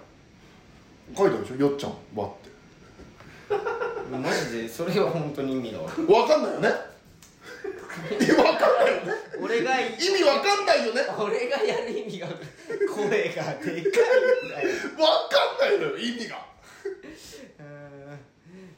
[1.18, 2.50] 書いてあるでしょよっちゃんわって。
[4.10, 6.70] マジでそれは本当に意味がわかるわかんないよね
[8.20, 9.14] いやわかんないよね。
[9.42, 14.70] 俺が意味わかんないよね俺がやる意味が声がでかいんだよ。
[14.98, 16.46] わかんないのよ意味が。
[17.60, 18.20] うーん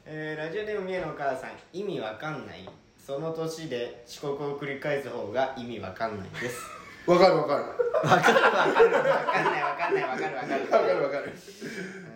[0.06, 1.50] えーラジオネーム三重のお母さん。
[1.72, 2.68] 意味わかんない。
[2.98, 6.60] その年で遅刻を繰り返す方が意味わかんないです。
[7.06, 7.62] わかるわかる。
[8.08, 8.72] わかるわかる。
[8.72, 8.92] わかん
[9.52, 10.70] ないわかんないわかるわかる。
[10.70, 11.32] わかるわかる。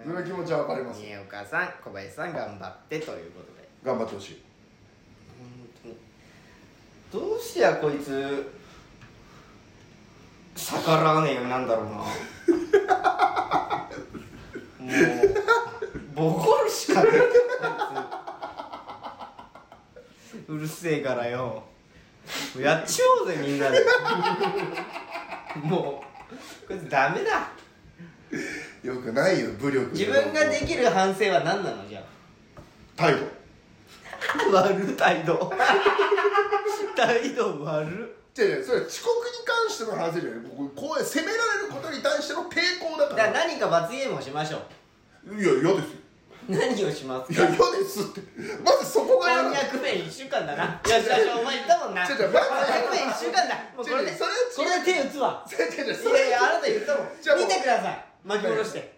[0.05, 1.01] その気持ちはわかります。
[1.01, 1.75] 三重お母さん。
[1.83, 3.01] 小林さん頑張って。
[3.01, 4.43] ということで頑張ってほしい
[7.17, 8.53] どうしてやこいつ
[10.55, 11.91] 逆らわねえようになんだろうな。
[16.15, 17.19] もうボコるしかねえ。
[17.19, 17.29] こい
[20.45, 20.51] つ。
[20.51, 21.63] うるせえからよ。
[22.61, 23.83] やっちまおうぜみんなで。
[25.63, 26.05] も
[26.69, 27.49] うこいつダメだ。
[28.83, 32.03] よくないよ武力自分ができる反省は何なのじゃ
[32.95, 33.21] 態度。
[33.23, 35.51] あ悪い態度
[36.97, 44.63] 態度悪っ違う違うそれは遅刻に関しての話じゃない僕こう責められることに対しての抵抗だかだからら何か罰ゲームをしましょ
[45.29, 45.35] う。
[45.35, 46.07] いや嫌ですよ。
[46.49, 48.21] 何をしますいや嫌ですって。
[48.63, 50.65] まずそこが嫌こんにゃく麺1週間だな。
[50.65, 52.05] よしよしお前言ったもんな。
[52.05, 53.57] 違う違うまずこんにゃく麺1週間だ。
[53.77, 54.11] もうこれで。
[54.11, 54.19] 違う違う
[54.53, 54.85] それは違う。
[54.85, 55.47] これで手打つわ。
[55.49, 57.09] 違う違うそれやいやあなた言ったもん。
[57.21, 58.05] じゃあもう見てください。
[58.25, 58.96] 巻き戻して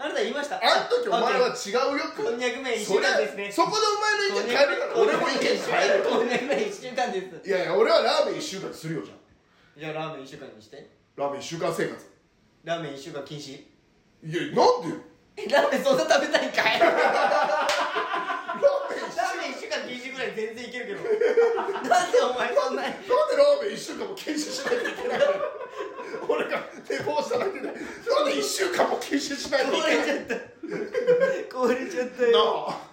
[0.00, 0.56] あなた言いました？
[0.56, 3.52] あん時お前は違うよこんにゃく麺1週間ですね。
[3.52, 5.60] そこでお前の意見変えるから俺も意見変
[5.92, 6.04] える。
[6.08, 7.48] こんにゃく麺1週間です。
[7.48, 9.02] いやいや俺はラーメン1週間にするよ。
[9.04, 9.18] じゃん
[9.76, 10.88] じゃあラーメン1週間にして。
[11.16, 12.06] ラーメン1週間生活。
[12.64, 13.52] ラーメン1週間禁止？
[13.52, 14.96] いやなんでよ。
[15.36, 16.80] えラーメンそんな食べたいんかい？
[16.80, 18.56] ララー
[18.88, 21.04] メンーメン1週間禁止ぐらい全然いけるけど。
[21.88, 25.59] なんでお前そんななんでラーメン1週間も禁止しないといけないの？
[26.28, 27.80] 俺が寝坊しただけでなんで
[28.34, 31.56] 1週間も禁止しないとい壊けないれちゃった。
[31.56, 32.90] 壊れちゃったなよあ。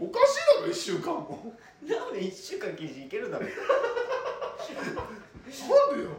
[0.00, 1.54] おかしいだろ1週間も。
[1.86, 3.56] ラーメン1週間禁止いけるだろなんで
[6.02, 6.10] よ？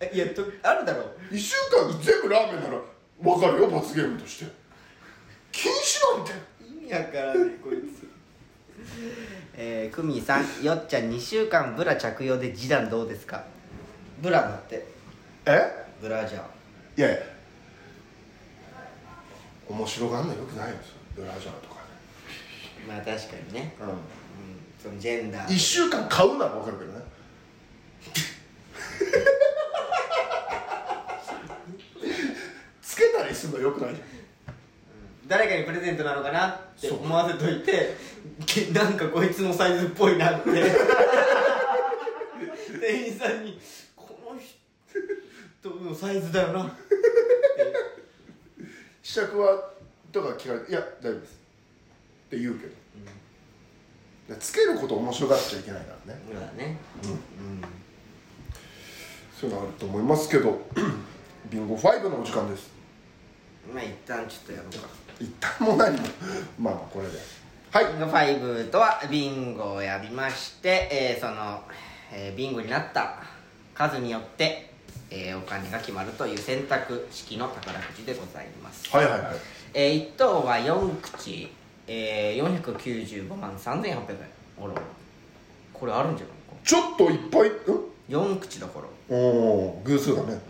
[0.00, 2.80] えいやとあるだろ1週間全部ラーメンなら
[3.20, 4.50] 分かるよ罰ゲームとして。
[5.50, 6.32] 禁止なんて。
[6.64, 8.08] 意味わからないこいつ。
[9.54, 13.44] えー、クミさんよっちゃん2週間ブラ着用で示談どうですか？
[14.22, 14.86] ブラだって
[15.48, 15.86] え？
[16.00, 16.42] ブラジャー。
[16.98, 17.18] いやいや。
[19.68, 20.76] 面白がんのよくないよ
[21.14, 21.76] ブラジャーとか。
[22.86, 23.16] まあ確か
[23.48, 23.60] にね。
[23.60, 23.88] ねうん。
[24.82, 25.48] そのジェンダー。
[25.48, 27.04] 1週間買うなら分かるけどね。
[32.82, 33.94] つけたりするのよくない？
[33.94, 34.08] じゃん。
[35.26, 37.96] 誰かにプレゼントなのかなって思わせといて
[38.46, 40.50] けなんかこいつのサイズっぽいなって。
[42.80, 43.60] 店員さんに
[43.96, 44.56] 「この人
[45.88, 46.64] のサイズだよな
[49.02, 49.70] 」試着は
[50.12, 51.32] とか聞かれて「いや大丈夫です」
[52.28, 52.74] って言うけど、い
[54.28, 56.20] やつけることを面白がっちゃいけないからね。
[56.30, 56.76] そうだね。
[59.40, 60.60] そういうのあると思いますけど
[61.48, 62.70] ビンゴ5のお時間です。
[63.72, 64.88] まあ一旦ちょっとやろうか。
[65.20, 66.06] 一旦も何も
[66.58, 67.18] まあまあこれで。
[67.70, 67.86] はい。
[67.86, 71.62] ビンゴ5とはビンゴをやりまして、えーその、
[72.12, 73.22] えービンゴになった
[73.74, 74.67] 数によって、
[75.10, 79.32] えーお金が決まるという選択式の宝くじでございます、はいはいはい。
[79.74, 81.48] えー、1等は4口、
[81.86, 83.96] えー、495万3800円。
[84.60, 84.72] あら。
[85.72, 86.42] これあるんじゃないか。
[86.64, 87.50] ちょっといっぱい？
[87.50, 87.52] ん
[88.08, 88.86] 4口だから。
[89.08, 90.40] おお偶数だね。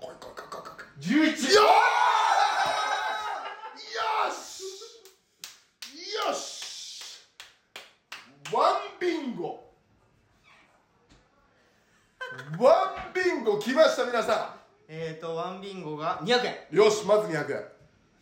[0.00, 2.27] 来い来い来い来い来11いよー
[8.52, 9.64] ワンビンゴ。
[12.58, 14.56] ワンビンゴ来ました皆さ
[14.88, 14.92] ん。
[14.92, 16.56] えっ、ー、とワンビンゴが200円。
[16.70, 17.62] よしまず200円。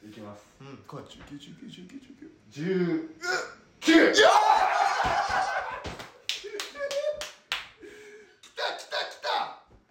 [0.09, 0.45] いきます。
[0.61, 3.11] うんこれ1919191919
[3.81, 3.93] 19!
[3.93, 4.07] よ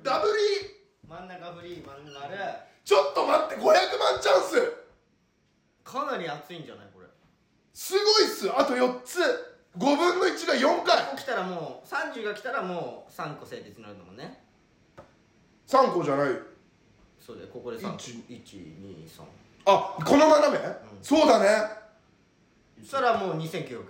[0.04, 0.36] ダブリー
[1.10, 2.38] 真ん中フリー真ん中る
[2.84, 3.74] ちょっと待って500万
[4.22, 4.74] チャンス
[5.84, 7.08] かなり熱いんじゃないこれ
[7.74, 11.18] すごいっすあと4つ5分の1が4回。
[11.18, 14.44] 来たらもう30が来たらもう3個成立になるんだもんね。
[15.68, 16.30] 3個じゃない。
[17.20, 19.24] そうだよここで3一123
[19.66, 20.64] あこの斜め、
[21.02, 21.46] そうだね。
[22.82, 23.86] そしたらもう2900円だよ。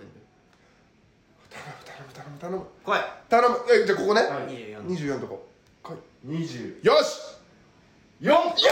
[1.50, 1.60] 頼
[2.06, 3.00] む頼む頼む来い。
[3.28, 3.56] 頼む。
[3.70, 4.46] えじゃあここね、はい。
[4.48, 5.46] 24 24のとこ。
[5.82, 5.96] 来い。
[6.28, 7.36] 24よし。
[8.18, 8.70] よよーよしよ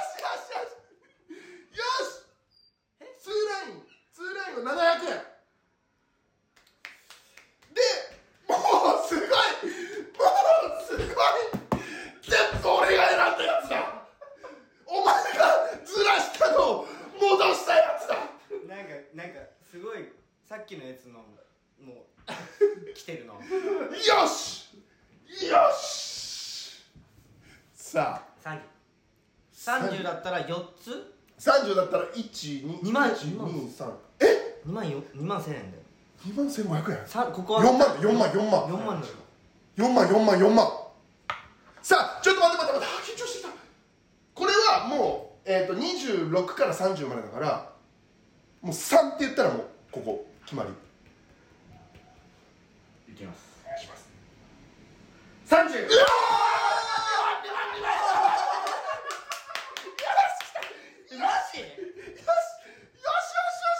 [0.00, 0.74] しよし
[1.78, 2.26] よし
[3.22, 5.22] ツーラインツーラインは700円
[7.74, 7.78] で
[8.48, 11.06] もうすごいもうすごい
[12.22, 13.74] 全部俺が選んだやつだ
[14.86, 16.86] お前がずらしたのを
[17.20, 18.16] 戻したやつだ
[18.66, 19.34] なんかなんか
[19.70, 20.08] すごい
[20.44, 23.40] さっきのやつのもう来てるなよ
[24.28, 24.68] し
[25.48, 26.84] よし
[27.74, 28.60] さあ30
[29.92, 32.12] 30だったら4つ30だったら1
[32.66, 35.82] 2二万1 2 3え2万よ2万1000円だよ
[36.50, 37.06] 2万1500円。
[37.06, 38.62] さここは4万4万4万。
[38.64, 39.14] 4万だよ。
[39.76, 40.68] 4万4万4万。
[41.82, 43.12] さあちょっと待って待って待って。
[43.12, 43.50] あ緊張してきた。
[44.34, 47.72] これはもう、えー、と26から30までだから
[48.60, 50.70] もう3って言ったらもうここ決まり。
[53.12, 53.62] いきます。
[53.64, 54.10] お願いします。
[55.46, 55.70] 30うわ
[61.18, 62.02] マジーよしよしよし
[63.02, 63.70] よ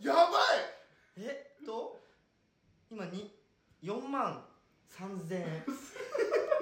[0.00, 0.24] しやばい
[1.18, 2.00] えっと
[2.90, 3.34] 今に
[3.82, 4.44] 4万
[5.00, 5.64] 3000円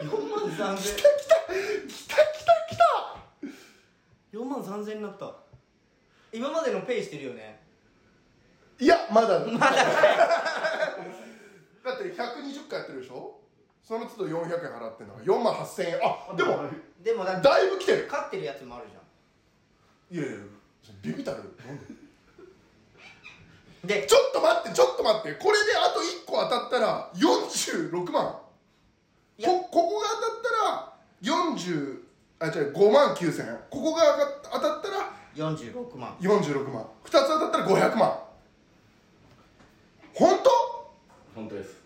[0.00, 1.58] 4万3000円来た来
[2.06, 2.22] た
[2.70, 2.84] 来た
[4.32, 5.34] 4万3000円になった。
[6.32, 7.60] 今までのペイしてるよね。
[8.78, 9.40] いやまだ。
[9.40, 9.70] まだ。
[9.70, 9.74] だ
[11.94, 13.40] って120回やってるでしょ？
[13.82, 15.96] その都度400円払ってんだから4万8000円。
[16.04, 16.62] あでも
[17.02, 18.06] でもだだいぶ来てる。
[18.08, 18.84] 勝ってるやつもある
[20.12, 20.24] じゃん。
[20.24, 20.42] いやいや
[21.02, 21.38] ビビたる？
[21.66, 21.86] なんで？
[23.84, 25.32] でちょっと待ってちょっと待って。
[25.34, 28.34] これであと1個当たったら46万。
[29.38, 29.48] いや。
[29.48, 32.02] こここが当たったら40
[32.40, 33.58] あ違う5万9000円。
[33.70, 34.02] ここが
[34.52, 36.16] 当たったら46万。
[36.20, 36.86] 46万。
[37.04, 38.18] 2つ当たったら500万。
[40.14, 40.50] 本当？
[41.34, 41.76] 本当です。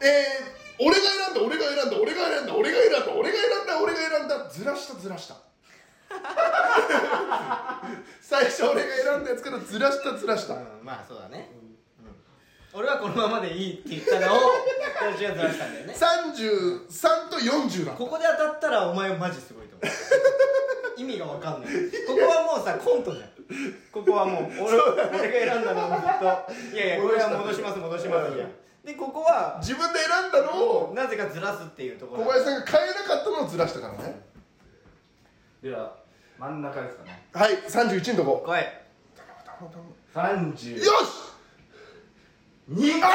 [0.00, 4.48] えー、俺が選んだ俺が選んだ俺が選んだ俺が選んだ俺が選んだ俺が選んだ。
[4.48, 5.36] ずらしたずらした
[8.20, 11.50] 最初俺が選んだやつからずらしたずらした、うんまあそうだね、
[12.72, 12.78] うん。
[12.78, 14.38] 俺はこのままでいいって言ったのを
[15.00, 15.94] 私がずらしたんだよね。
[15.94, 21.00] 33と40だここで当たったらお前マジすごいと思う。
[21.00, 21.72] 意味がわかんない。
[22.06, 23.30] ここはもうさコントじゃん
[23.90, 26.76] ここはもう 俺俺が選んだのをずっと。
[26.76, 28.52] いやいやこれは戻します戻しますじゃん
[28.84, 34.22] でここは自分で選んだのをなぜかずらすっていうところ小林さんが変えなかったのをずらしたからね。
[35.62, 35.99] では
[36.40, 37.22] 真ん中ですかね。
[37.34, 38.42] はい31のとこ。
[38.46, 38.64] 来い。
[40.14, 40.88] 30よし。
[42.70, 43.10] 2あー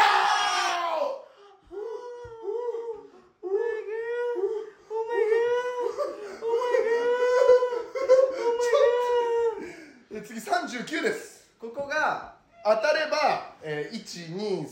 [10.24, 11.50] 次39です。
[11.60, 14.66] ここが当たれば、えー、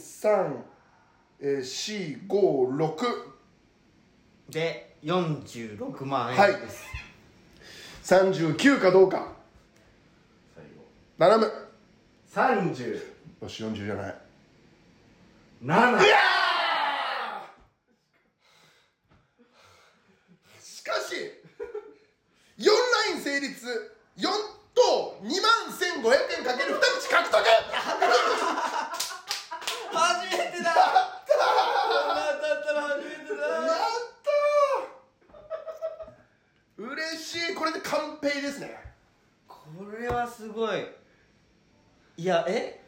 [1.39, 3.33] 12345
[4.49, 6.53] で46万円はい。
[6.53, 6.83] です、
[8.03, 9.33] 39かどうか。
[10.55, 10.83] 最後
[11.17, 11.51] 頼む
[12.33, 13.01] 37
[13.41, 14.15] よし40じゃない。
[20.61, 21.15] しかし
[22.57, 24.23] 4ライン成立4
[24.73, 25.31] と2万
[25.71, 27.41] 1500円かける2口獲得
[29.93, 30.75] 初めてだやっ
[31.25, 31.31] た
[32.09, 33.67] 当たったら初めてやだっ
[36.77, 38.75] たー嬉しいこれで完璧ですね
[39.47, 39.57] こ
[39.97, 40.85] れはすごい
[42.17, 42.81] いやえ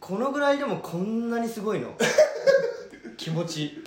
[0.00, 1.94] このぐらいでもこんなにすごいの
[3.16, 3.82] 気持ち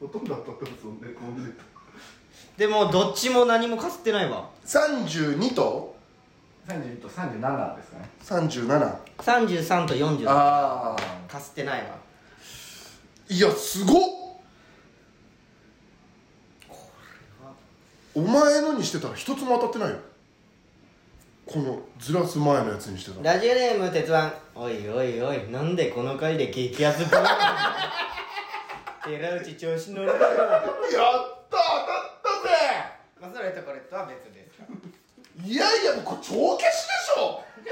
[0.00, 1.62] ほとんど当たってますもんねこう見ると
[2.58, 4.48] でもどっちも何もかすってないわ。
[4.66, 5.96] 32と
[6.66, 8.10] ？32と37ですかね。
[8.20, 10.96] 37 33と40だああ
[11.32, 11.96] かすってないわ。
[13.28, 13.94] いやすごっ！
[18.16, 19.96] お前のにしてたら一つも当たってないよ。
[21.46, 23.34] このずらす前のやつにしてたら。
[23.34, 24.18] ラジオネーム鉄腕。
[24.56, 27.10] おいおいおいなんでこの回で激アツぶ
[29.06, 30.98] 寺内調子乗るやった当たっ
[31.48, 32.17] たぜ
[33.34, 34.64] ま、れとこれとは別ですか
[35.44, 37.42] いやいやもうこれ帳消しでしょ！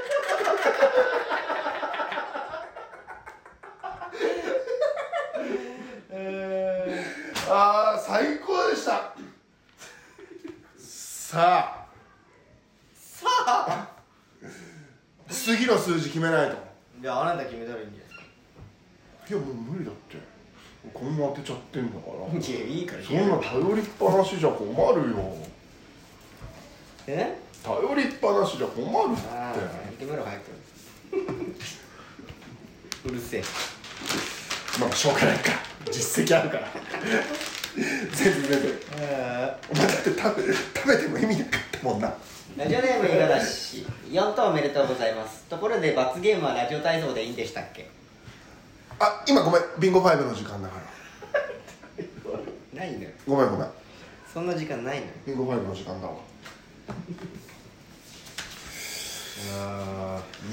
[6.10, 7.04] え、
[7.48, 9.14] ああ最高でした。
[10.78, 11.86] さあ
[12.94, 13.88] さあ。
[15.28, 16.56] 次の数字決めないと。
[17.00, 18.22] いやあなた決めたらいいんじゃないですか。
[19.28, 20.16] いやもう無理だって。
[20.94, 22.18] こんな当てちゃってんだから。
[22.38, 23.02] いやいいから。
[23.02, 25.36] そんな頼りっぱなしじゃ困るよ。
[27.06, 27.36] え？
[27.64, 28.88] 頼りっぱなしじゃ困る
[29.18, 29.28] って。
[29.30, 29.54] ああ
[29.98, 30.42] 決めろ早く
[33.06, 33.42] うるせえ。
[34.80, 35.52] まあしょうがないか。
[35.90, 36.68] 実績あるから。
[37.76, 37.84] 全
[38.16, 38.72] 然全然
[39.70, 42.12] お前だって食べ食べても意味なかったもんな。
[42.56, 45.44] ラジオネーム五十嵐4等おめでとうございます。
[45.44, 47.88] ところで罰ゲームはラジオ体操でいいんでしたっけ？
[48.98, 49.62] あ今ごめん。
[49.78, 50.86] ビンゴ5の時間だから。
[52.80, 53.10] ないのよ。
[53.26, 53.68] ごめんごめん。
[54.32, 55.12] そんな時間ないのよ。
[55.26, 56.14] ビンゴ5の時間だわ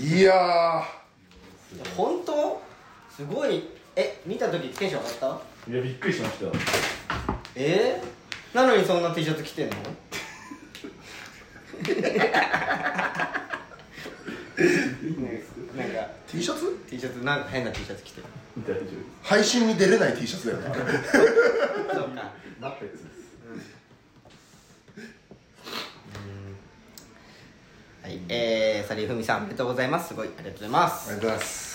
[0.02, 0.84] いや
[1.96, 2.62] 本当？
[3.16, 3.64] すごい。
[3.96, 5.20] え見た時テンション上がっ
[5.66, 5.72] た？
[5.72, 6.46] いやびっくりしました
[7.56, 8.02] え？
[8.54, 9.76] ー、なのにそんな T シャツ着てんの？
[15.78, 18.28] なんか T シャツ？T シャツなんか変な T シャツ着てる。
[18.68, 18.86] 大丈夫
[19.24, 20.74] 配信に出れない T シャツだよな
[21.94, 22.32] そうか。
[22.62, 23.04] なったやつです
[28.04, 30.10] はいえー、サリーフミさんおめでとうございます。
[30.10, 31.10] すごいありがとうございます。
[31.10, 31.74] ありがとうございます。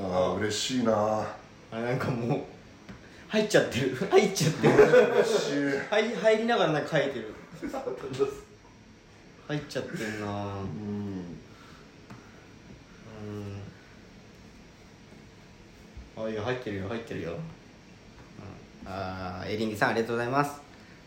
[0.00, 1.26] ああ嬉しいな。
[1.72, 2.40] あなんかもう
[3.26, 3.96] 入っちゃってる。
[4.08, 4.74] 入っちゃってる。
[4.74, 5.78] 嬉しい。
[5.90, 7.34] 入入りながらなんか書いてる。
[9.48, 10.26] 入っちゃってんな。
[10.26, 10.32] うん。
[16.16, 16.24] うん。
[16.24, 17.38] あいや入ってるよ入ってるよ、うん、
[18.86, 20.63] あーエリンギさんありがとうございます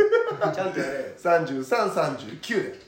[0.54, 1.06] ちゃんとやれよ。
[1.24, 2.80] 3339で。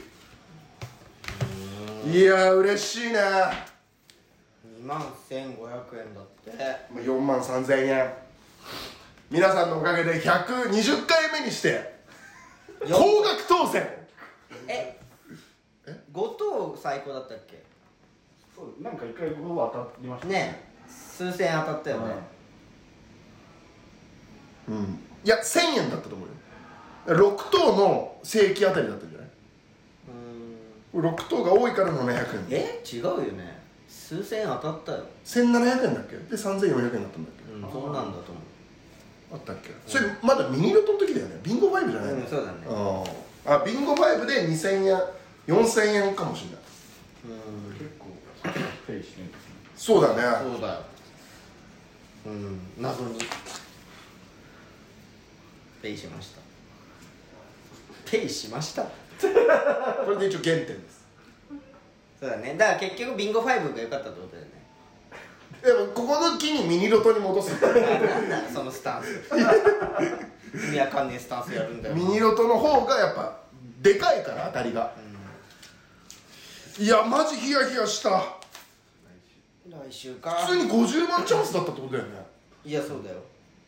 [2.11, 3.19] いやー嬉しいね。
[4.81, 6.51] 2万1500円だって。
[6.93, 8.13] 4万3000円
[9.35, 11.93] 皆さんのおかげで120回目にして
[12.89, 13.85] 高額当選。
[14.65, 14.97] え
[16.13, 17.61] 5等最高だったっけ？
[18.55, 20.63] そうなんか一回ここ当たりましたね。
[20.87, 22.13] え数千円当たったよね、
[24.69, 24.75] うん。
[25.25, 27.17] いや1000円だったと思うよ。
[27.37, 29.27] 6等の正規あたりだったんじゃない？
[30.93, 31.13] うーん。
[31.13, 32.57] 6等が多いから700円。
[32.57, 33.59] え違うよね。
[33.89, 35.03] 数千円当たったよ。
[35.25, 36.15] 1700円だっけ？
[36.15, 37.51] で3400円だったんだっけ？
[37.53, 38.39] うんそんなんだと思
[39.31, 39.69] あったっけ？
[39.87, 41.39] それまだミニロトの時だよね？
[41.43, 42.57] ビンゴ5じゃないの、うんそうだね。
[43.45, 45.01] あビンゴ5で2000円
[45.47, 46.59] 4000円かもしれない。
[47.25, 47.77] うん。
[47.77, 48.05] 結構
[48.87, 49.55] ペイしてるんですね。
[49.75, 50.21] そうだね。
[50.51, 50.79] そうだよ。
[52.27, 52.59] うん。
[52.79, 53.19] 謎に。
[55.81, 56.41] ペイしました。
[58.09, 58.83] ペイしました？
[60.05, 61.05] これで一応原点です。
[62.19, 62.55] そうだね。
[62.57, 63.45] だから結局ビンゴ5
[63.75, 64.54] が良かったってことだよね
[65.63, 67.53] でもここの木にミニロトに戻す。
[67.63, 69.21] あなんだそのスタンス。
[70.53, 73.39] 意味わかんねえスタンスやるんだよミニロトの方がやっぱ
[73.81, 74.93] でかいから当たりが、
[76.79, 78.09] いやマジヒヤヒヤした。
[79.67, 80.31] 来週か。
[80.31, 82.25] 普通に50万チャンスだったってことだよね。
[82.63, 83.17] いやそうだよ。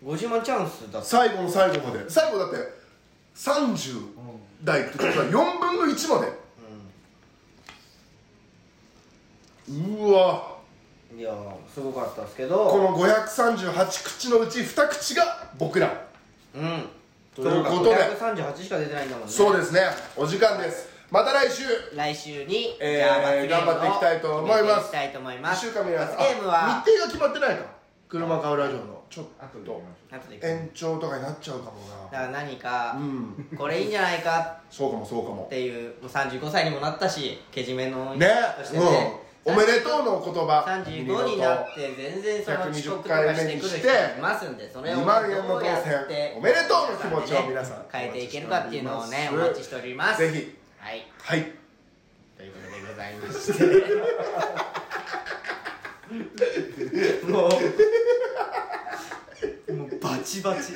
[0.05, 1.07] 50万チャンスだった。
[1.07, 2.09] 最後の最後まで。
[2.09, 2.57] 最後だって
[3.35, 4.01] 30
[4.63, 6.47] 台ってことは4分の1まで。
[9.69, 10.56] うわ
[11.17, 11.33] いや
[11.73, 12.67] すごかったですけど。
[12.67, 15.91] この538口のうち2口が僕ら。
[16.53, 16.83] うん。
[17.35, 17.95] ということで。
[17.95, 19.33] 538しか出てないんだもんね。
[19.33, 19.81] そうですね。
[20.15, 20.87] お時間です。
[21.09, 21.63] また来週。
[21.95, 24.61] 来週に、えー頑張っていきたいと思います。
[24.61, 25.61] 決めていきたいと思いま1す。
[25.61, 27.65] 週間目や罰ゲームは日程が決まってないか。
[28.07, 29.03] 車買うラジオの。
[29.09, 29.25] ちょっ
[29.65, 29.81] と。
[30.41, 32.11] 延長とかになっちゃうかもな。
[32.11, 33.57] だから何か、うん。
[33.57, 34.57] これいいんじゃないか。
[34.69, 35.43] そうかもそうかも。
[35.45, 38.29] っていうもう35歳にもなったしけじめのね。
[38.57, 40.65] としてね、うん、おめでとうの言葉。
[40.67, 50.19] 35になって全然その遅刻とかしてくる人いますんでそれを2万円の当どうやって選おめでとうの気持ちを皆さん変えていけるかっていうのをねお待ちしております。
[50.19, 50.53] ぜひ。
[50.79, 51.07] はい。
[51.21, 51.43] はい。
[52.35, 53.63] ということでございまして。
[57.31, 57.51] もう。
[59.73, 60.73] もうバチバチ。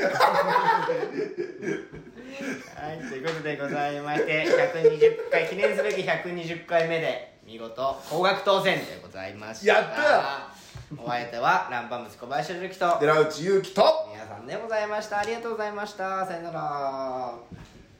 [2.81, 9.73] はいということでございまして120回記念すべき120回目で見事高額当選でございました。
[9.73, 12.97] やったお相手はランパムス小林瑠樹と。
[12.99, 14.09] 寺内優輝と。
[14.11, 15.19] 皆さんでございました。
[15.19, 16.25] ありがとうございました。
[16.25, 17.33] さよなら